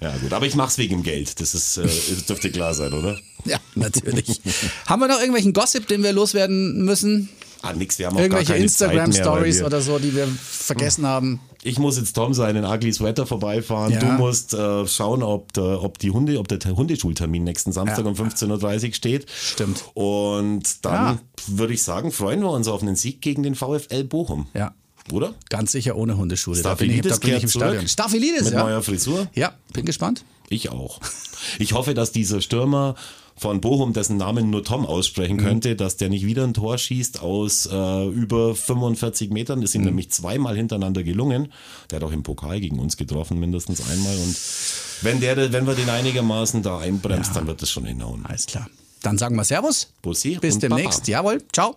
Ja, 0.00 0.16
gut, 0.16 0.32
aber 0.32 0.46
ich 0.46 0.56
mach's 0.56 0.78
wegen 0.78 0.96
dem 0.96 1.02
Geld. 1.04 1.40
Das 1.40 1.54
ist, 1.54 1.76
äh, 1.76 1.82
das 2.10 2.26
dürfte 2.26 2.50
klar 2.50 2.74
sein, 2.74 2.92
oder? 2.92 3.18
Ja, 3.44 3.58
natürlich. 3.74 4.40
Haben 4.86 5.00
wir 5.00 5.08
noch 5.08 5.18
irgendwelchen 5.18 5.52
Gossip, 5.52 5.86
den 5.86 6.02
wir 6.02 6.12
loswerden 6.12 6.84
müssen? 6.84 7.28
Ah, 7.62 7.72
nix, 7.72 7.98
wir 7.98 8.06
haben 8.06 8.18
Irgendwelche 8.18 8.54
Instagram-Stories 8.56 9.62
oder 9.62 9.80
so, 9.80 9.98
die 9.98 10.14
wir 10.14 10.26
vergessen 10.26 11.06
haben? 11.06 11.40
Ich 11.62 11.78
muss 11.78 11.96
jetzt 11.96 12.14
Tom 12.14 12.34
seinen 12.34 12.64
Ugly 12.64 12.92
Sweater 12.92 13.24
vorbeifahren. 13.24 13.92
Ja. 13.92 14.00
Du 14.00 14.06
musst 14.06 14.52
äh, 14.52 14.86
schauen, 14.88 15.22
ob, 15.22 15.52
der, 15.52 15.82
ob 15.82 15.98
die 15.98 16.10
Hunde, 16.10 16.38
ob 16.40 16.48
der 16.48 16.58
Hundeschultermin 16.64 17.44
nächsten 17.44 17.70
Samstag 17.72 18.04
Ja. 18.04 18.10
um 18.10 18.14
15.30 18.16 18.88
Uhr 18.88 18.94
steht. 18.94 19.26
Stimmt. 19.30 19.84
Und 19.94 20.84
dann 20.84 21.20
würde 21.46 21.72
ich 21.74 21.84
sagen, 21.84 22.10
freuen 22.10 22.40
wir 22.40 22.50
uns 22.50 22.66
auf 22.66 22.82
einen 22.82 22.96
Sieg 22.96 23.20
gegen 23.20 23.44
den 23.44 23.54
VfL 23.54 24.04
Bochum. 24.04 24.48
Ja. 24.54 24.74
Oder? 25.12 25.34
Ganz 25.50 25.72
sicher 25.72 25.96
ohne 25.96 26.16
Hundeschule. 26.16 26.62
Da 26.62 26.74
bin 26.74 26.90
ich, 26.90 27.00
da 27.02 27.16
bin 27.16 27.34
ich 27.34 27.42
im 27.44 27.48
Stadion. 27.48 27.74
zurück. 27.76 27.88
Staphylidis, 27.90 28.44
Mit 28.44 28.54
ja. 28.54 28.64
neuer 28.64 28.82
Frisur? 28.82 29.28
Ja, 29.34 29.52
bin 29.72 29.84
gespannt. 29.84 30.24
Ich 30.48 30.70
auch. 30.70 31.00
Ich 31.58 31.72
hoffe, 31.72 31.94
dass 31.94 32.12
dieser 32.12 32.40
Stürmer 32.40 32.94
von 33.36 33.60
Bochum, 33.60 33.92
dessen 33.92 34.16
Namen 34.16 34.50
nur 34.50 34.62
Tom 34.64 34.86
aussprechen 34.86 35.36
Mhm. 35.36 35.40
könnte, 35.40 35.76
dass 35.76 35.96
der 35.96 36.08
nicht 36.08 36.26
wieder 36.26 36.44
ein 36.44 36.54
Tor 36.54 36.78
schießt 36.78 37.20
aus 37.22 37.66
äh, 37.70 38.06
über 38.08 38.54
45 38.54 39.30
Metern. 39.30 39.60
Das 39.60 39.70
ist 39.70 39.74
ihm 39.74 39.80
Mhm. 39.82 39.86
nämlich 39.88 40.10
zweimal 40.10 40.56
hintereinander 40.56 41.02
gelungen. 41.02 41.52
Der 41.90 41.96
hat 41.96 42.04
auch 42.04 42.12
im 42.12 42.22
Pokal 42.22 42.60
gegen 42.60 42.78
uns 42.78 42.96
getroffen, 42.96 43.38
mindestens 43.40 43.80
einmal. 43.88 44.16
Und 44.16 44.36
wenn, 45.02 45.20
der, 45.20 45.52
wenn 45.52 45.66
wir 45.66 45.74
den 45.74 45.88
einigermaßen 45.88 46.62
da 46.62 46.78
einbremst, 46.78 47.34
dann 47.34 47.46
wird 47.46 47.62
das 47.62 47.70
schon 47.70 47.84
hinhauen. 47.86 48.24
Alles 48.26 48.46
klar. 48.46 48.68
Dann 49.02 49.18
sagen 49.18 49.34
wir 49.34 49.44
Servus. 49.44 49.88
Bussi 50.02 50.38
Bis 50.40 50.58
demnächst. 50.60 51.00
Baba. 51.06 51.10
Jawohl. 51.10 51.42
Ciao. 51.52 51.76